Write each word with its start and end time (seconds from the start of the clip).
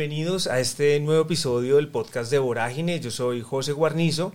Bienvenidos 0.00 0.46
a 0.46 0.60
este 0.60 0.98
nuevo 0.98 1.24
episodio 1.24 1.76
del 1.76 1.88
podcast 1.88 2.30
de 2.30 2.38
Vorágine. 2.38 3.00
Yo 3.00 3.10
soy 3.10 3.42
José 3.42 3.72
Guarnizo 3.72 4.32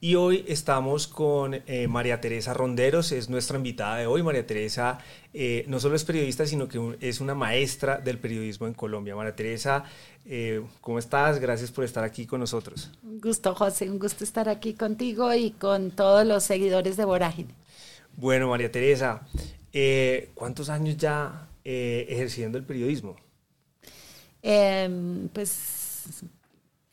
y 0.00 0.14
hoy 0.14 0.44
estamos 0.46 1.08
con 1.08 1.54
eh, 1.66 1.88
María 1.88 2.20
Teresa 2.20 2.54
Ronderos, 2.54 3.10
es 3.10 3.28
nuestra 3.28 3.56
invitada 3.56 3.96
de 3.96 4.06
hoy. 4.06 4.22
María 4.22 4.46
Teresa 4.46 5.00
eh, 5.34 5.64
no 5.66 5.80
solo 5.80 5.96
es 5.96 6.04
periodista, 6.04 6.46
sino 6.46 6.68
que 6.68 6.96
es 7.00 7.20
una 7.20 7.34
maestra 7.34 7.98
del 7.98 8.18
periodismo 8.18 8.68
en 8.68 8.74
Colombia. 8.74 9.16
María 9.16 9.34
Teresa, 9.34 9.82
eh, 10.24 10.62
¿cómo 10.80 11.00
estás? 11.00 11.40
Gracias 11.40 11.72
por 11.72 11.82
estar 11.82 12.04
aquí 12.04 12.24
con 12.24 12.38
nosotros. 12.38 12.92
Un 13.02 13.20
gusto, 13.20 13.56
José, 13.56 13.90
un 13.90 13.98
gusto 13.98 14.22
estar 14.22 14.48
aquí 14.48 14.74
contigo 14.74 15.34
y 15.34 15.50
con 15.50 15.90
todos 15.90 16.24
los 16.24 16.44
seguidores 16.44 16.96
de 16.96 17.04
Vorágine. 17.04 17.52
Bueno, 18.16 18.50
María 18.50 18.70
Teresa, 18.70 19.26
¿cuántos 20.34 20.68
años 20.68 20.96
ya 20.96 21.48
ejerciendo 21.64 22.56
el 22.56 22.62
periodismo? 22.62 23.16
Em, 24.42 25.28
pues 25.28 26.24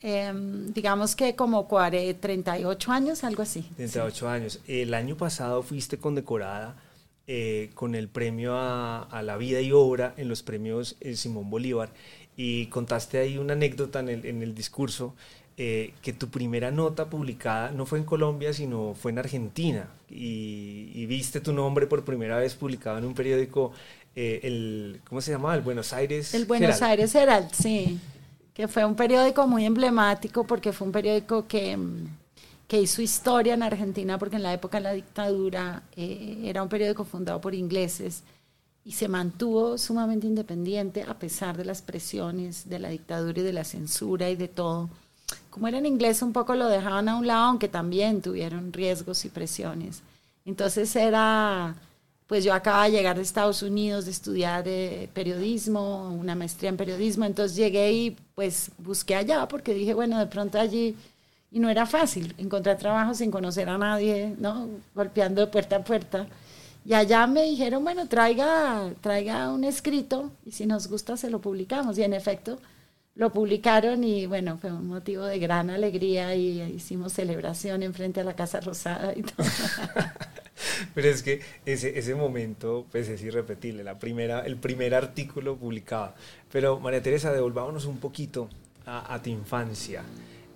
em, 0.00 0.72
digamos 0.72 1.14
que 1.16 1.34
como 1.36 1.66
38 1.68 2.92
años, 2.92 3.24
algo 3.24 3.42
así. 3.42 3.62
38 3.76 4.28
años. 4.28 4.60
El 4.66 4.94
año 4.94 5.16
pasado 5.16 5.62
fuiste 5.62 5.98
condecorada 5.98 6.76
eh, 7.28 7.70
con 7.74 7.94
el 7.96 8.08
premio 8.08 8.54
a, 8.56 9.20
la 9.24 9.36
vida 9.36 9.60
y 9.60 9.72
obra 9.72 10.14
en 10.16 10.28
los 10.28 10.44
premios 10.44 10.96
eh, 11.00 11.16
Simón 11.16 11.50
Bolívar 11.50 11.90
y 12.36 12.66
contaste 12.66 13.18
ahí 13.18 13.36
una 13.36 13.54
anécdota 13.54 14.00
en 14.00 14.42
el, 14.42 14.54
discurso. 14.54 15.14
Eh, 15.58 15.94
que 16.02 16.12
tu 16.12 16.28
primera 16.28 16.70
nota 16.70 17.08
publicada 17.08 17.70
no 17.70 17.86
fue 17.86 17.98
en 17.98 18.04
Colombia, 18.04 18.52
sino 18.52 18.94
fue 18.94 19.10
en 19.10 19.18
Argentina, 19.18 19.88
y, 20.10 21.06
viste 21.06 21.40
tu 21.40 21.52
nombre 21.54 21.86
por 21.86 22.04
primera 22.04 22.36
vez 22.36 22.54
publicado 22.54 22.98
en 22.98 23.06
un 23.06 23.14
periódico 23.14 23.72
eh, 24.16 24.40
el, 24.44 25.00
¿cómo 25.06 25.20
se 25.20 25.30
llamaba? 25.30 25.54
El 25.54 25.60
Buenos 25.60 25.92
Aires 25.92 26.32
El 26.32 26.46
Buenos 26.46 26.80
Aires 26.80 27.14
Herald, 27.14 27.50
sí, 27.52 28.00
que 28.54 28.66
fue 28.66 28.82
un 28.86 28.94
periódico 28.94 29.46
muy 29.46 29.66
emblemático 29.66 30.44
porque 30.44 30.72
fue 30.72 30.86
un 30.86 30.92
periódico 30.92 31.46
que, 31.46 31.78
que 32.66 32.80
hizo 32.80 33.02
historia 33.02 33.52
en 33.52 33.62
Argentina 33.62 34.18
porque 34.18 34.36
en 34.36 34.42
la 34.42 34.54
época 34.54 34.78
de 34.78 34.84
la 34.84 34.92
dictadura 34.94 35.82
eh, 35.94 36.40
era 36.44 36.62
un 36.62 36.70
periódico 36.70 37.04
fundado 37.04 37.42
por 37.42 37.54
ingleses 37.54 38.22
y 38.86 38.92
se 38.92 39.06
mantuvo 39.06 39.76
sumamente 39.76 40.26
independiente 40.26 41.02
a 41.02 41.12
pesar 41.12 41.58
de 41.58 41.66
las 41.66 41.82
presiones 41.82 42.70
de 42.70 42.78
la 42.78 42.88
dictadura 42.88 43.38
y 43.38 43.42
de 43.42 43.52
la 43.52 43.64
censura 43.64 44.30
y 44.30 44.36
de 44.36 44.48
todo. 44.48 44.88
Como 45.50 45.68
era 45.68 45.76
en 45.76 45.84
inglés, 45.84 46.22
un 46.22 46.32
poco 46.32 46.54
lo 46.54 46.68
dejaban 46.68 47.10
a 47.10 47.18
un 47.18 47.26
lado, 47.26 47.44
aunque 47.46 47.68
también 47.68 48.22
tuvieron 48.22 48.72
riesgos 48.72 49.26
y 49.26 49.28
presiones. 49.28 50.02
Entonces 50.46 50.94
era 50.96 51.74
pues 52.26 52.44
yo 52.44 52.52
acababa 52.52 52.84
de 52.84 52.92
llegar 52.92 53.16
de 53.16 53.22
Estados 53.22 53.62
Unidos 53.62 54.04
de 54.04 54.10
estudiar 54.10 54.64
eh, 54.66 55.08
periodismo, 55.14 56.08
una 56.10 56.34
maestría 56.34 56.70
en 56.70 56.76
periodismo, 56.76 57.24
entonces 57.24 57.56
llegué 57.56 57.92
y 57.92 58.16
pues 58.34 58.70
busqué 58.78 59.14
allá 59.14 59.46
porque 59.48 59.74
dije, 59.74 59.94
bueno, 59.94 60.18
de 60.18 60.26
pronto 60.26 60.58
allí, 60.58 60.96
y 61.52 61.60
no 61.60 61.70
era 61.70 61.86
fácil 61.86 62.34
encontrar 62.38 62.76
trabajo 62.78 63.14
sin 63.14 63.30
conocer 63.30 63.68
a 63.68 63.78
nadie, 63.78 64.34
¿no? 64.38 64.68
Golpeando 64.94 65.40
de 65.40 65.46
puerta 65.46 65.76
a 65.76 65.84
puerta. 65.84 66.26
Y 66.84 66.94
allá 66.94 67.26
me 67.26 67.42
dijeron, 67.42 67.82
bueno, 67.82 68.06
traiga, 68.06 68.90
traiga 69.00 69.50
un 69.52 69.64
escrito 69.64 70.30
y 70.44 70.52
si 70.52 70.66
nos 70.66 70.88
gusta 70.88 71.16
se 71.16 71.30
lo 71.30 71.40
publicamos. 71.40 71.98
Y 71.98 72.02
en 72.02 72.12
efecto, 72.12 72.58
lo 73.16 73.32
publicaron 73.32 74.04
y 74.04 74.26
bueno, 74.26 74.58
fue 74.58 74.70
un 74.70 74.86
motivo 74.86 75.24
de 75.24 75.38
gran 75.38 75.70
alegría 75.70 76.34
y 76.34 76.60
hicimos 76.62 77.14
celebración 77.14 77.82
en 77.82 77.94
frente 77.94 78.20
a 78.20 78.24
la 78.24 78.36
Casa 78.36 78.60
Rosada 78.60 79.14
y 79.16 79.22
todo. 79.22 79.46
Pero 80.94 81.08
es 81.08 81.22
que 81.22 81.40
ese, 81.64 81.98
ese 81.98 82.14
momento 82.14 82.86
pues 82.90 83.08
es 83.08 83.22
irrepetible, 83.22 83.82
la 83.84 83.98
primera, 83.98 84.40
el 84.40 84.56
primer 84.56 84.94
artículo 84.94 85.56
publicado. 85.56 86.14
Pero 86.52 86.78
María 86.78 87.02
Teresa, 87.02 87.32
devolvámonos 87.32 87.86
un 87.86 87.98
poquito 87.98 88.48
a, 88.84 89.18
tu 89.22 89.30
infancia. 89.30 90.02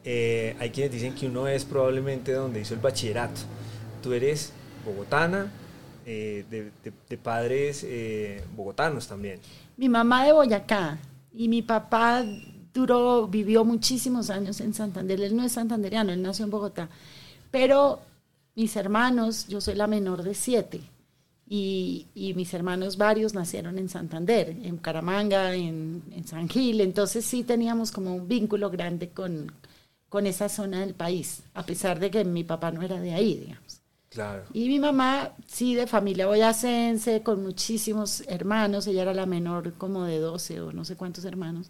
Eh, 0.05 0.55
hay 0.61 0.71
quienes 0.71 0.93
dicen 0.93 1.15
que 1.15 1.27
uno 1.27 1.49
es 1.49 1.65
probablemente 1.65 2.33
donde 2.33 2.61
hizo 2.61 2.75
el 2.75 2.81
bachillerato. 2.81 3.41
Tú 4.03 4.13
eres 4.13 4.53
bogotana, 4.85 5.51
eh, 6.07 6.45
de, 6.51 6.71
de, 7.09 7.19
padres 7.19 7.85
eh, 7.87 8.43
bogotanos 8.55 9.09
también. 9.09 9.41
Mi 9.77 9.89
mamá 9.89 10.25
de 10.25 10.33
Boyacá 10.33 10.99
y 11.33 11.49
mi 11.49 11.63
papá 11.63 12.25
duró, 12.73 13.27
vivió 13.29 13.65
muchísimos 13.65 14.31
años 14.31 14.61
en 14.61 14.75
Santander. 14.75 15.21
Él 15.21 15.37
no 15.37 15.45
es 15.45 15.53
santanderiano, 15.53 16.13
él 16.13 16.23
nació 16.23 16.45
en 16.45 16.51
Bogotá. 16.51 16.89
Pero 17.51 18.01
mis 18.55 18.77
hermanos, 18.77 19.47
yo 19.49 19.61
soy 19.61 19.75
la 19.75 19.87
menor 19.87 20.23
de 20.23 20.35
siete, 20.35 20.81
y, 21.53 22.07
mis 22.37 22.55
hermanos 22.55 22.97
varios 22.97 23.35
nacieron 23.35 23.77
en 23.77 23.89
Santander, 23.89 24.51
en 24.63 24.77
Caramanga, 24.77 25.53
en, 25.53 26.01
San 26.25 26.49
Gil, 26.49 26.81
entonces 26.81 27.25
sí 27.25 27.43
teníamos 27.43 27.91
como 27.91 28.15
un 28.15 28.29
vínculo 28.29 28.71
grande 28.71 29.09
con, 29.09 29.53
con 30.09 30.29
esa 30.29 30.49
zona 30.49 30.81
del 30.81 30.95
país, 30.95 31.43
a 31.55 31.67
pesar 31.67 31.99
de 31.99 32.09
que 32.09 32.25
mi 32.25 32.45
papá 32.45 32.71
no 32.71 32.83
era 32.83 33.01
de 33.01 33.15
ahí, 33.15 33.35
digamos. 33.35 33.81
Claro. 34.11 34.45
Y 34.53 34.69
mi 34.69 34.79
mamá, 34.79 35.33
sí, 35.49 35.75
de 35.75 35.89
familia 35.89 36.27
boyacense, 36.27 37.23
con 37.23 37.43
muchísimos 37.43 38.23
hermanos, 38.29 38.87
ella 38.87 39.03
era 39.03 39.15
la 39.15 39.27
menor 39.27 39.73
como 39.73 40.05
de 40.05 40.21
12 40.21 40.61
o 40.61 40.73
no 40.73 40.85
sé 40.85 40.95
cuántos 40.95 41.25
hermanos, 41.25 41.69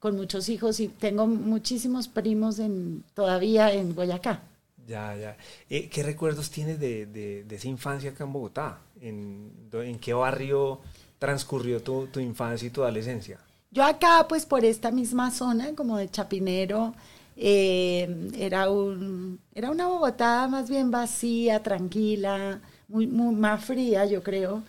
con 0.00 0.16
muchos 0.16 0.48
hijos 0.48 0.80
y 0.80 0.88
tengo 0.88 1.26
muchísimos 1.26 2.08
primos 2.08 2.58
en, 2.58 3.04
todavía 3.14 3.72
en 3.72 3.94
Boyacá. 3.94 4.42
Ya, 4.88 5.14
ya. 5.14 5.36
Eh, 5.68 5.88
¿Qué 5.88 6.02
recuerdos 6.02 6.50
tienes 6.50 6.80
de, 6.80 7.06
de, 7.06 7.54
esa 7.54 7.68
infancia 7.68 8.10
acá 8.10 8.24
en 8.24 8.32
Bogotá? 8.32 8.80
¿En, 9.00 9.52
en 9.72 9.98
qué 10.00 10.12
barrio 10.14 10.80
transcurrió 11.18 11.80
tu, 11.82 12.08
tu, 12.08 12.18
infancia 12.18 12.66
y 12.66 12.70
tu 12.70 12.82
adolescencia? 12.82 13.38
Yo 13.70 13.84
acá, 13.84 14.26
pues 14.28 14.46
por 14.46 14.64
esta 14.64 14.90
misma 14.90 15.30
zona, 15.30 15.76
como 15.76 15.96
de 15.98 16.10
Chapinero, 16.10 16.94
eh, 17.36 18.30
era, 18.36 18.68
un, 18.70 19.38
era 19.54 19.70
una 19.70 19.86
Bogotá 19.86 20.48
más 20.48 20.68
bien 20.68 20.90
vacía, 20.90 21.62
tranquila, 21.62 22.60
muy, 22.88 23.06
muy 23.06 23.34
más 23.34 23.64
fría, 23.64 24.06
yo 24.06 24.22
creo. 24.22 24.64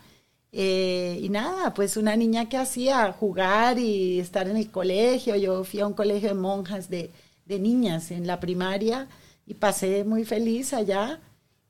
Eh, 0.54 1.20
y 1.22 1.30
nada, 1.30 1.74
pues 1.74 1.96
una 1.96 2.16
niña 2.16 2.50
que 2.50 2.58
hacía 2.58 3.12
jugar 3.14 3.80
y 3.80 4.20
estar 4.20 4.48
en 4.48 4.58
el 4.58 4.70
colegio. 4.70 5.36
Yo 5.36 5.64
fui 5.64 5.80
a 5.80 5.88
un 5.88 5.94
colegio 5.94 6.30
de 6.30 6.36
monjas 6.36 6.90
de, 6.90 7.12
de 7.46 7.60
niñas 7.60 8.12
en 8.12 8.28
la 8.28 8.40
primaria 8.40 9.08
y 9.46 9.54
pasé 9.56 10.04
muy 10.04 10.26
feliz 10.26 10.74
allá. 10.74 11.20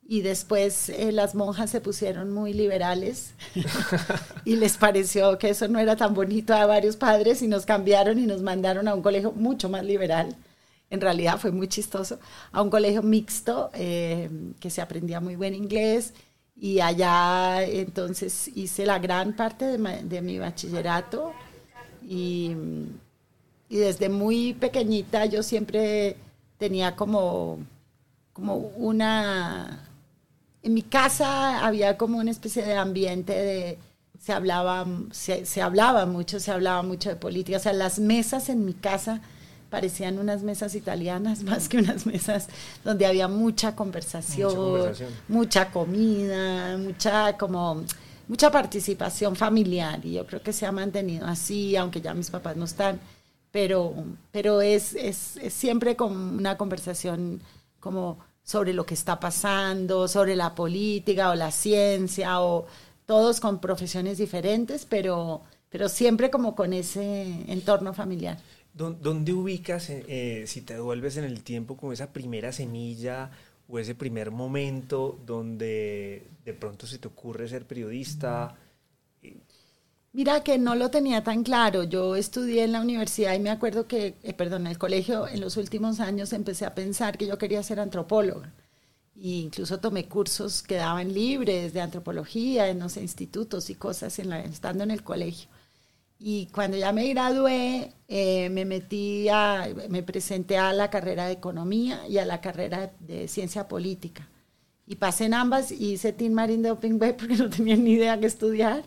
Y 0.07 0.21
después 0.21 0.89
eh, 0.89 1.11
las 1.13 1.35
monjas 1.35 1.69
se 1.69 1.79
pusieron 1.79 2.31
muy 2.31 2.53
liberales 2.53 3.33
y 4.45 4.57
les 4.57 4.75
pareció 4.75 5.37
que 5.37 5.49
eso 5.49 5.67
no 5.69 5.79
era 5.79 5.95
tan 5.95 6.13
bonito 6.13 6.53
a 6.53 6.65
varios 6.65 6.97
padres 6.97 7.41
y 7.41 7.47
nos 7.47 7.65
cambiaron 7.65 8.19
y 8.19 8.25
nos 8.25 8.41
mandaron 8.41 8.89
a 8.89 8.95
un 8.95 9.01
colegio 9.01 9.31
mucho 9.31 9.69
más 9.69 9.85
liberal. 9.85 10.35
En 10.89 10.99
realidad 10.99 11.39
fue 11.39 11.51
muy 11.51 11.69
chistoso, 11.69 12.19
a 12.51 12.61
un 12.61 12.69
colegio 12.69 13.01
mixto 13.03 13.69
eh, 13.73 14.29
que 14.59 14.69
se 14.69 14.81
aprendía 14.81 15.21
muy 15.21 15.37
buen 15.37 15.55
inglés 15.55 16.13
y 16.55 16.79
allá 16.79 17.63
entonces 17.63 18.49
hice 18.55 18.85
la 18.85 18.99
gran 18.99 19.35
parte 19.35 19.65
de, 19.65 20.03
de 20.03 20.21
mi 20.21 20.37
bachillerato 20.37 21.33
y, 22.07 22.55
y 23.69 23.77
desde 23.77 24.09
muy 24.09 24.53
pequeñita 24.53 25.25
yo 25.25 25.43
siempre 25.43 26.17
tenía 26.57 26.95
como, 26.95 27.57
como 28.33 28.55
una... 28.55 29.87
En 30.61 30.75
mi 30.75 30.83
casa 30.83 31.65
había 31.65 31.97
como 31.97 32.19
una 32.19 32.31
especie 32.31 32.63
de 32.63 32.75
ambiente 32.75 33.33
de... 33.33 33.79
Se 34.19 34.33
hablaba, 34.33 34.85
se, 35.11 35.61
hablaba 35.61 36.05
mucho, 36.05 36.39
se 36.39 36.51
hablaba 36.51 36.83
mucho 36.83 37.09
de 37.09 37.15
política. 37.15 37.57
O 37.57 37.61
sea, 37.61 37.73
las 37.73 37.97
mesas 37.97 38.49
en 38.49 38.65
mi 38.65 38.73
casa 38.73 39.21
parecían 39.71 40.19
unas 40.19 40.43
mesas 40.43 40.75
italianas 40.75 41.43
más 41.49 41.67
que 41.67 41.77
unas 41.77 42.05
mesas 42.05 42.47
donde 42.83 43.07
había 43.07 43.27
mucha 43.27 43.75
conversación, 43.75 44.93
mucha, 45.27 45.71
comida, 45.71 46.77
mucha 46.77 47.35
como 47.37 47.83
mucha 48.27 48.51
participación 48.51 49.35
familiar. 49.35 50.05
Y 50.05 50.13
yo 50.13 50.27
creo 50.27 50.43
que 50.43 50.53
se 50.53 50.67
ha 50.67 50.71
mantenido 50.71 51.25
así, 51.25 51.75
aunque 51.75 52.01
ya 52.01 52.13
mis 52.13 52.29
papás 52.29 52.55
no 52.55 52.65
están. 52.65 52.99
Pero, 53.51 53.93
pero 54.31 54.61
es, 54.61 54.93
es, 54.95 55.39
siempre 55.49 55.95
como 55.95 56.15
una 56.15 56.57
conversación 56.57 57.41
como 57.79 58.19
sobre 58.43 58.73
lo 58.73 58.85
que 58.85 58.93
está 58.93 59.19
pasando, 59.19 60.07
sobre 60.07 60.35
la 60.35 60.53
política 60.53 61.31
o 61.31 61.35
la 61.35 61.51
ciencia, 61.51 62.41
o 62.41 62.67
todos 63.05 63.39
con 63.39 63.59
profesiones 63.59 64.17
diferentes, 64.17 64.85
pero, 64.85 65.41
pero 65.69 65.89
siempre 65.89 66.29
como 66.29 66.55
con 66.55 66.73
ese 66.73 67.23
entorno 67.47 67.93
familiar. 67.93 68.37
¿Dónde 68.73 69.33
ubicas, 69.33 69.89
eh, 69.89 70.05
eh, 70.07 70.43
si 70.47 70.61
te 70.61 70.75
devuelves 70.75 71.17
en 71.17 71.25
el 71.25 71.43
tiempo, 71.43 71.75
como 71.75 71.91
esa 71.91 72.13
primera 72.13 72.51
semilla 72.53 73.29
o 73.67 73.79
ese 73.79 73.95
primer 73.95 74.31
momento 74.31 75.19
donde 75.25 76.27
de 76.45 76.53
pronto 76.53 76.87
se 76.87 76.97
te 76.97 77.07
ocurre 77.07 77.49
ser 77.49 77.65
periodista? 77.67 78.55
Mira 80.13 80.43
que 80.43 80.57
no 80.57 80.75
lo 80.75 80.89
tenía 80.89 81.23
tan 81.23 81.43
claro. 81.43 81.83
Yo 81.83 82.15
estudié 82.15 82.63
en 82.63 82.73
la 82.73 82.81
universidad 82.81 83.33
y 83.33 83.39
me 83.39 83.49
acuerdo 83.49 83.87
que, 83.87 84.15
eh, 84.23 84.33
perdón, 84.33 84.61
en 84.65 84.71
el 84.71 84.77
colegio 84.77 85.27
en 85.27 85.41
los 85.41 85.57
últimos 85.57 85.99
años 85.99 86.33
empecé 86.33 86.65
a 86.65 86.75
pensar 86.75 87.17
que 87.17 87.27
yo 87.27 87.37
quería 87.37 87.63
ser 87.63 87.79
antropóloga. 87.79 88.53
E 89.15 89.29
incluso 89.45 89.79
tomé 89.79 90.07
cursos 90.07 90.63
que 90.63 90.75
daban 90.75 91.13
libres 91.13 91.73
de 91.73 91.81
antropología 91.81 92.69
en 92.69 92.79
los 92.79 92.97
institutos 92.97 93.69
y 93.69 93.75
cosas 93.75 94.17
en 94.19 94.29
la, 94.29 94.41
estando 94.41 94.83
en 94.83 94.91
el 94.91 95.03
colegio. 95.03 95.49
Y 96.23 96.45
cuando 96.47 96.77
ya 96.77 96.91
me 96.91 97.07
gradué, 97.09 97.93
eh, 98.07 98.49
me 98.51 98.63
metí 98.63 99.27
a, 99.27 99.67
me 99.89 100.03
presenté 100.03 100.55
a 100.55 100.71
la 100.71 100.91
carrera 100.91 101.25
de 101.25 101.33
economía 101.33 102.07
y 102.07 102.19
a 102.19 102.25
la 102.25 102.41
carrera 102.41 102.91
de 102.99 103.27
ciencia 103.27 103.67
política. 103.67 104.27
Y 104.85 104.97
pasé 104.97 105.25
en 105.25 105.33
ambas 105.33 105.71
y 105.71 105.93
hice 105.93 106.13
Team 106.13 106.33
Marine 106.33 106.61
de 106.61 106.71
Open 106.71 107.01
Web 107.01 107.17
porque 107.19 107.35
no 107.37 107.49
tenía 107.49 107.75
ni 107.75 107.93
idea 107.93 108.19
qué 108.19 108.27
estudiar 108.27 108.83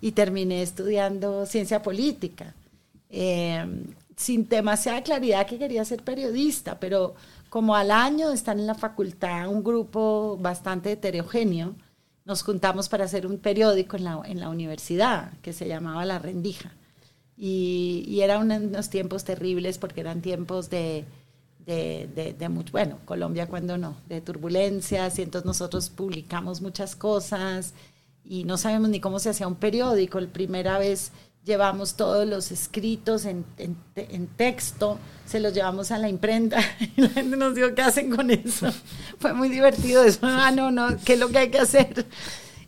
y 0.00 0.12
terminé 0.12 0.62
estudiando 0.62 1.44
ciencia 1.44 1.82
política. 1.82 2.54
Eh, 3.10 3.64
sin 4.16 4.48
demasiada 4.48 5.02
claridad 5.02 5.46
que 5.46 5.58
quería 5.58 5.84
ser 5.84 6.04
periodista, 6.04 6.78
pero 6.78 7.16
como 7.48 7.74
al 7.74 7.90
año 7.90 8.30
están 8.30 8.60
en 8.60 8.66
la 8.68 8.74
facultad 8.74 9.48
un 9.48 9.64
grupo 9.64 10.38
bastante 10.40 10.92
heterogéneo, 10.92 11.74
nos 12.26 12.42
juntamos 12.42 12.88
para 12.88 13.04
hacer 13.04 13.26
un 13.26 13.38
periódico 13.38 13.96
en 13.96 14.04
la, 14.04 14.20
en 14.26 14.40
la 14.40 14.50
universidad 14.50 15.32
que 15.42 15.52
se 15.52 15.68
llamaba 15.68 16.04
La 16.04 16.18
Rendija. 16.18 16.72
Y, 17.38 18.04
y 18.08 18.20
eran 18.20 18.50
unos 18.50 18.90
tiempos 18.90 19.24
terribles 19.24 19.78
porque 19.78 20.00
eran 20.00 20.20
tiempos 20.22 20.68
de, 20.68 21.04
de, 21.64 22.34
de, 22.38 22.48
mucho, 22.48 22.72
bueno, 22.72 22.98
Colombia 23.04 23.46
cuando 23.46 23.78
no, 23.78 23.96
de 24.08 24.20
turbulencias 24.20 25.18
y 25.18 25.22
entonces 25.22 25.46
nosotros 25.46 25.88
publicamos 25.88 26.60
muchas 26.60 26.96
cosas 26.96 27.74
y 28.24 28.44
no 28.44 28.56
sabemos 28.56 28.88
ni 28.90 29.00
cómo 29.00 29.18
se 29.18 29.30
hacía 29.30 29.46
un 29.46 29.54
periódico. 29.54 30.20
La 30.20 30.28
primera 30.28 30.78
vez 30.78 31.12
llevamos 31.46 31.94
todos 31.94 32.26
los 32.26 32.50
escritos 32.50 33.24
en, 33.24 33.46
en, 33.56 34.26
texto, 34.26 34.98
se 35.24 35.38
los 35.38 35.54
llevamos 35.54 35.92
a 35.92 35.98
la 35.98 36.08
imprenta 36.08 36.58
y 36.96 37.00
la 37.00 37.08
gente 37.08 37.36
nos 37.36 37.54
dijo, 37.54 37.74
¿qué 37.74 37.82
hacen 37.82 38.14
con 38.14 38.30
eso? 38.30 38.66
Fue 39.18 39.32
muy 39.32 39.48
divertido 39.48 40.02
eso, 40.02 40.18
ah, 40.24 40.50
no, 40.50 40.70
no, 40.70 40.96
¿qué 41.04 41.14
es 41.14 41.18
lo 41.18 41.28
que 41.28 41.38
hay 41.38 41.50
que 41.50 41.60
hacer? 41.60 42.04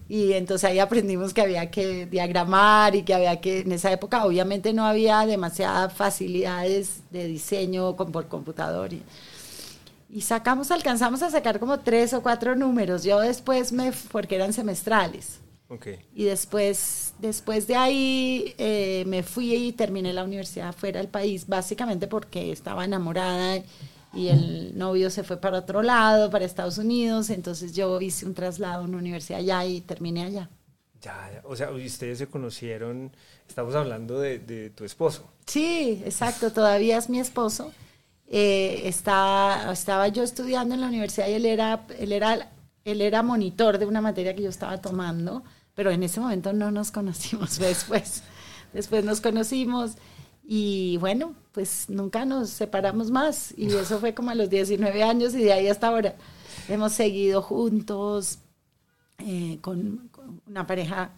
Y 0.09 0.33
entonces 0.33 0.71
ahí 0.71 0.79
aprendimos 0.79 1.35
que 1.35 1.43
había 1.43 1.71
que 1.71 2.07
diagramar 2.07 2.95
y 2.95 3.03
que 3.03 3.13
había 3.13 3.41
que, 3.41 3.61
en 3.61 3.73
esa 3.73 3.93
época 3.93 4.25
obviamente 4.25 4.73
no 4.73 4.87
había 4.87 5.27
demasiadas 5.27 5.93
facilidades 5.93 7.01
de 7.11 7.27
diseño 7.27 7.95
por 7.95 8.27
computador. 8.27 8.95
Y, 8.95 9.03
y 10.09 10.23
sacamos, 10.23 10.71
alcanzamos 10.71 11.23
a 11.23 11.31
sacar 11.31 11.61
como 11.61 11.81
tres 11.81 12.15
o 12.15 12.23
cuatro 12.23 12.57
números. 12.57 13.03
Yo 13.03 13.21
después 13.21 13.71
me, 13.73 13.93
porque 14.11 14.37
eran 14.37 14.55
semestrales. 14.55 15.41
Okay. 15.71 15.99
Y 16.15 16.25
después, 16.25 17.13
después 17.19 17.67
de 17.67 17.77
ahí 17.77 18.55
eh, 18.57 19.05
me 19.07 19.23
fui 19.23 19.55
y 19.55 19.73
terminé 19.73 20.15
la 20.15 20.25
universidad 20.25 20.75
fuera 20.75 20.99
del 20.99 21.09
país, 21.09 21.47
básicamente 21.47 22.07
porque 22.07 22.53
estaba 22.53 22.87
enamorada 22.87 23.63
y 24.15 24.29
el 24.29 24.79
novio 24.79 25.11
se 25.11 25.25
fue 25.25 25.37
para 25.37 25.59
otro 25.59 25.83
lado, 25.83 26.31
para 26.31 26.47
Estados 26.47 26.79
Unidos, 26.79 27.29
entonces 27.29 27.75
yo 27.75 28.01
hice 28.01 28.25
un 28.25 28.33
traslado 28.33 28.83
a 28.83 28.87
una 28.87 28.97
universidad 28.97 29.41
allá 29.41 29.65
y 29.67 29.83
terminé 29.83 30.25
allá. 30.25 30.49
Ya, 31.03 31.31
ya. 31.33 31.43
o 31.45 31.55
sea, 31.55 31.71
ustedes 31.71 32.17
se 32.17 32.27
conocieron, 32.27 33.13
estamos 33.47 33.75
hablando 33.75 34.19
de, 34.19 34.39
de 34.39 34.71
tu 34.71 34.85
esposo. 34.85 35.31
Sí, 35.47 36.03
exacto, 36.05 36.51
todavía 36.51 36.97
es 36.97 37.11
mi 37.11 37.21
esposo. 37.21 37.73
Eh, 38.31 38.83
está, 38.85 39.71
estaba 39.73 40.09
yo 40.09 40.23
estudiando 40.23 40.75
en 40.75 40.81
la 40.81 40.89
universidad 40.89 41.29
y 41.29 41.35
él 41.35 41.47
era, 41.47 41.87
él, 41.99 42.13
era, 42.13 42.51
él 42.85 43.01
era 43.01 43.23
monitor 43.23 43.79
de 43.79 43.87
una 43.87 44.01
materia 44.01 44.35
que 44.35 44.43
yo 44.43 44.51
estaba 44.51 44.79
tomando 44.79 45.45
pero 45.79 45.93
en 45.93 46.03
ese 46.03 46.19
momento 46.19 46.53
no 46.53 46.73
nos 46.73 46.91
conocimos 46.91 47.57
después. 47.61 48.25
Después 48.73 49.05
nos 49.05 49.21
conocimos 49.21 49.93
y 50.45 50.97
bueno, 50.97 51.37
pues 51.53 51.89
nunca 51.89 52.25
nos 52.25 52.51
separamos 52.51 53.13
más 53.13 53.55
y 53.57 53.69
eso 53.69 54.01
fue 54.01 54.13
como 54.13 54.31
a 54.31 54.35
los 54.35 54.51
19 54.51 55.05
años 55.05 55.37
y 55.37 55.45
de 55.45 55.53
ahí 55.53 55.69
hasta 55.69 55.87
ahora. 55.87 56.17
Hemos 56.69 56.95
seguido 56.95 57.43
juntos 57.43 58.41
eh, 59.19 59.59
con, 59.61 60.09
con, 60.11 60.43
una 60.49 60.67
pareja 60.67 61.13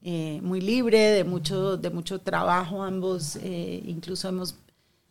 eh, 0.00 0.40
muy 0.42 0.62
libre, 0.62 1.10
de 1.10 1.24
mucho, 1.24 1.76
de 1.76 1.90
mucho 1.90 2.18
trabajo 2.18 2.82
ambos, 2.82 3.36
eh, 3.36 3.82
incluso 3.84 4.26
hemos 4.30 4.54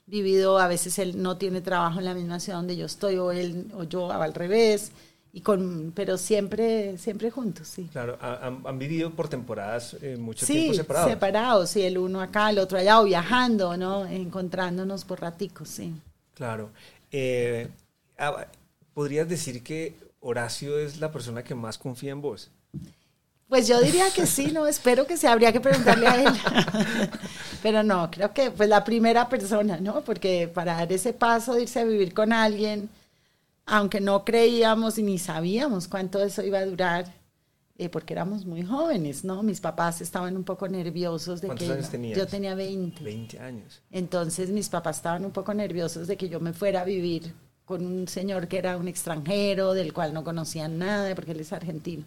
vivido, 0.07 0.57
a 0.57 0.67
veces 0.67 0.97
él 0.97 1.21
no 1.21 1.37
tiene 1.37 1.61
trabajo 1.61 1.99
en 1.99 2.05
la 2.05 2.15
misma 2.15 2.39
ciudad 2.39 2.57
donde 2.57 2.75
yo 2.75 2.87
estoy 2.87 3.17
o 3.17 3.31
él 3.31 3.71
o 3.75 3.83
yo 3.83 4.11
al 4.11 4.33
revés 4.33 4.91
y 5.37 5.41
con, 5.41 5.93
pero 5.95 6.17
siempre, 6.17 6.97
siempre 6.97 7.29
juntos, 7.29 7.67
sí. 7.67 7.87
Claro, 7.91 8.17
han, 8.19 8.63
han 8.65 8.79
vivido 8.79 9.11
por 9.11 9.27
temporadas 9.27 9.95
eh, 10.01 10.17
mucho 10.17 10.47
sí, 10.47 10.53
tiempo 10.53 10.73
separados. 10.73 11.11
separados, 11.11 11.69
sí, 11.69 11.83
el 11.83 11.99
uno 11.99 12.21
acá, 12.21 12.49
el 12.49 12.57
otro 12.57 12.79
allá, 12.79 12.99
o 12.99 13.03
viajando, 13.03 13.77
¿no? 13.77 14.07
Encontrándonos 14.07 15.05
por 15.05 15.21
raticos, 15.21 15.69
sí. 15.69 15.93
Claro. 16.33 16.71
Eh, 17.11 17.67
¿Podrías 18.95 19.29
decir 19.29 19.61
que 19.61 19.93
Horacio 20.21 20.79
es 20.79 20.99
la 20.99 21.11
persona 21.11 21.43
que 21.43 21.53
más 21.53 21.77
confía 21.77 22.13
en 22.13 22.21
vos? 22.23 22.49
Pues 23.47 23.67
yo 23.67 23.79
diría 23.79 24.09
que 24.09 24.25
sí, 24.25 24.47
no, 24.51 24.65
espero 24.65 25.05
que 25.05 25.17
se 25.17 25.27
habría 25.27 25.53
que 25.53 25.61
preguntarle 25.61 26.07
a 26.07 26.23
él. 26.23 26.33
Pero 27.61 27.83
no, 27.83 28.09
creo 28.09 28.33
que 28.33 28.49
pues 28.49 28.67
la 28.69 28.83
primera 28.83 29.29
persona, 29.29 29.77
¿no? 29.79 30.01
Porque 30.01 30.49
para 30.51 30.73
dar 30.73 30.91
ese 30.91 31.13
paso 31.13 31.53
de 31.53 31.61
irse 31.61 31.79
a 31.79 31.83
vivir 31.83 32.15
con 32.15 32.33
alguien, 32.33 32.89
aunque 33.67 33.99
no 33.99 34.23
creíamos 34.23 34.97
ni 34.97 35.19
sabíamos 35.19 35.87
cuánto 35.87 36.21
eso 36.23 36.41
iba 36.41 36.59
a 36.59 36.65
durar, 36.65 37.13
eh, 37.77 37.89
porque 37.89 38.13
éramos 38.13 38.45
muy 38.45 38.63
jóvenes, 38.63 39.23
¿no? 39.23 39.43
Mis 39.43 39.59
papás 39.59 40.01
estaban 40.01 40.35
un 40.35 40.43
poco 40.45 40.67
nerviosos 40.67 41.41
de 41.41 41.47
¿Cuántos 41.47 41.67
que 41.67 41.73
años 41.73 41.89
tenías? 41.89 42.17
yo 42.17 42.25
tenía 42.25 42.55
20. 42.55 43.03
20 43.03 43.39
años. 43.39 43.81
Entonces 43.91 44.49
mis 44.49 44.69
papás 44.69 44.95
estaban 44.97 45.25
un 45.25 45.31
poco 45.31 45.53
nerviosos 45.53 46.07
de 46.07 46.17
que 46.17 46.29
yo 46.29 46.39
me 46.39 46.53
fuera 46.53 46.81
a 46.81 46.85
vivir 46.85 47.33
con 47.65 47.85
un 47.85 48.07
señor 48.07 48.47
que 48.47 48.57
era 48.57 48.77
un 48.77 48.87
extranjero, 48.87 49.73
del 49.73 49.91
cual 49.93 50.13
no 50.13 50.23
conocían 50.23 50.77
nada, 50.77 51.13
porque 51.13 51.33
él 51.33 51.41
es 51.41 51.51
argentino. 51.51 52.05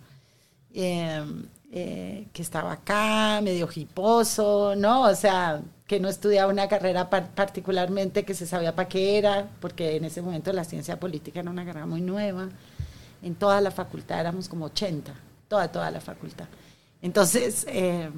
Eh, 0.72 1.22
eh, 1.72 2.26
que 2.32 2.42
estaba 2.42 2.72
acá, 2.72 3.40
medio 3.42 3.68
hiposo, 3.72 4.74
¿no? 4.74 5.02
O 5.02 5.14
sea, 5.14 5.62
que 5.86 6.00
no 6.00 6.08
estudiaba 6.08 6.52
una 6.52 6.68
carrera 6.68 7.08
par 7.10 7.30
particularmente 7.30 8.24
que 8.24 8.34
se 8.34 8.46
sabía 8.46 8.74
para 8.74 8.88
qué 8.88 9.18
era, 9.18 9.48
porque 9.60 9.96
en 9.96 10.04
ese 10.04 10.20
momento 10.20 10.52
la 10.52 10.64
ciencia 10.64 10.98
política 10.98 11.40
era 11.40 11.50
una 11.50 11.64
carrera 11.64 11.86
muy 11.86 12.00
nueva. 12.00 12.48
En 13.22 13.36
toda 13.36 13.60
la 13.60 13.70
facultad 13.70 14.18
éramos 14.18 14.48
como 14.48 14.64
80, 14.66 15.14
toda, 15.46 15.70
toda 15.70 15.90
la 15.92 16.00
facultad. 16.00 16.46
Entonces, 17.02 17.64
eh, 17.68 18.10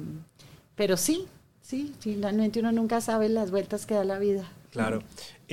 pero 0.75 0.97
sí, 0.97 1.27
sí, 1.61 1.93
finalmente 1.99 2.59
uno 2.59 2.71
nunca 2.71 3.01
sabe 3.01 3.29
las 3.29 3.51
vueltas 3.51 3.85
que 3.85 3.93
da 3.93 4.03
la 4.03 4.17
vida. 4.17 4.49
Claro. 4.71 5.03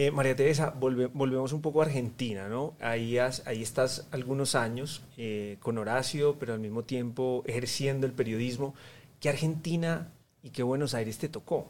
Eh, 0.03 0.11
María 0.11 0.35
Teresa, 0.35 0.71
volve, 0.71 1.09
volvemos 1.09 1.53
un 1.53 1.61
poco 1.61 1.83
a 1.83 1.85
Argentina, 1.85 2.49
¿no? 2.49 2.73
Ahí, 2.81 3.19
has, 3.19 3.43
estás 3.47 4.07
algunos 4.13 4.55
años 4.55 5.03
eh, 5.19 5.59
con 5.61 5.77
Horacio, 5.77 6.39
pero 6.39 6.55
al 6.55 6.59
mismo 6.59 6.85
tiempo 6.85 7.43
ejerciendo 7.45 8.07
el 8.07 8.15
periodismo. 8.15 8.75
¿Qué 9.21 9.29
Argentina 9.29 10.11
y 10.43 10.49
qué 10.49 10.63
Buenos 10.63 10.95
Aires 10.95 11.19
te 11.19 11.29
tocó? 11.29 11.69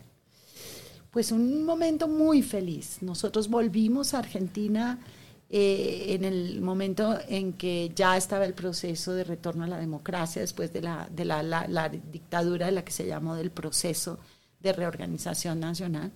Pues 1.11 1.33
un 1.33 1.64
momento 1.64 2.07
muy 2.07 2.40
feliz. 2.43 2.99
Nosotros 3.00 3.49
volvimos 3.49 4.14
a 4.14 4.21
Argentina 4.21 5.00
eh, 5.49 6.14
en 6.14 6.23
el 6.23 6.61
momento 6.61 7.19
en 7.26 7.54
que 7.54 7.90
ya 7.97 8.16
estaba 8.16 8.45
el 8.45 8.54
proceso 8.54 9.12
de 9.12 9.25
retorno 9.25 9.64
a 9.64 9.66
la 9.66 9.78
democracia, 9.81 10.40
después 10.40 10.73
de 10.73 10.83
la, 10.83 11.09
la 11.43 11.88
dictadura 11.88 12.66
de 12.66 12.73
la 12.73 12.85
que 12.85 12.93
se 12.93 13.09
llamó 13.09 13.35
del 13.35 13.50
proceso 13.50 14.21
de 14.61 14.73
reorganización 14.73 15.59
nacional 15.59 16.12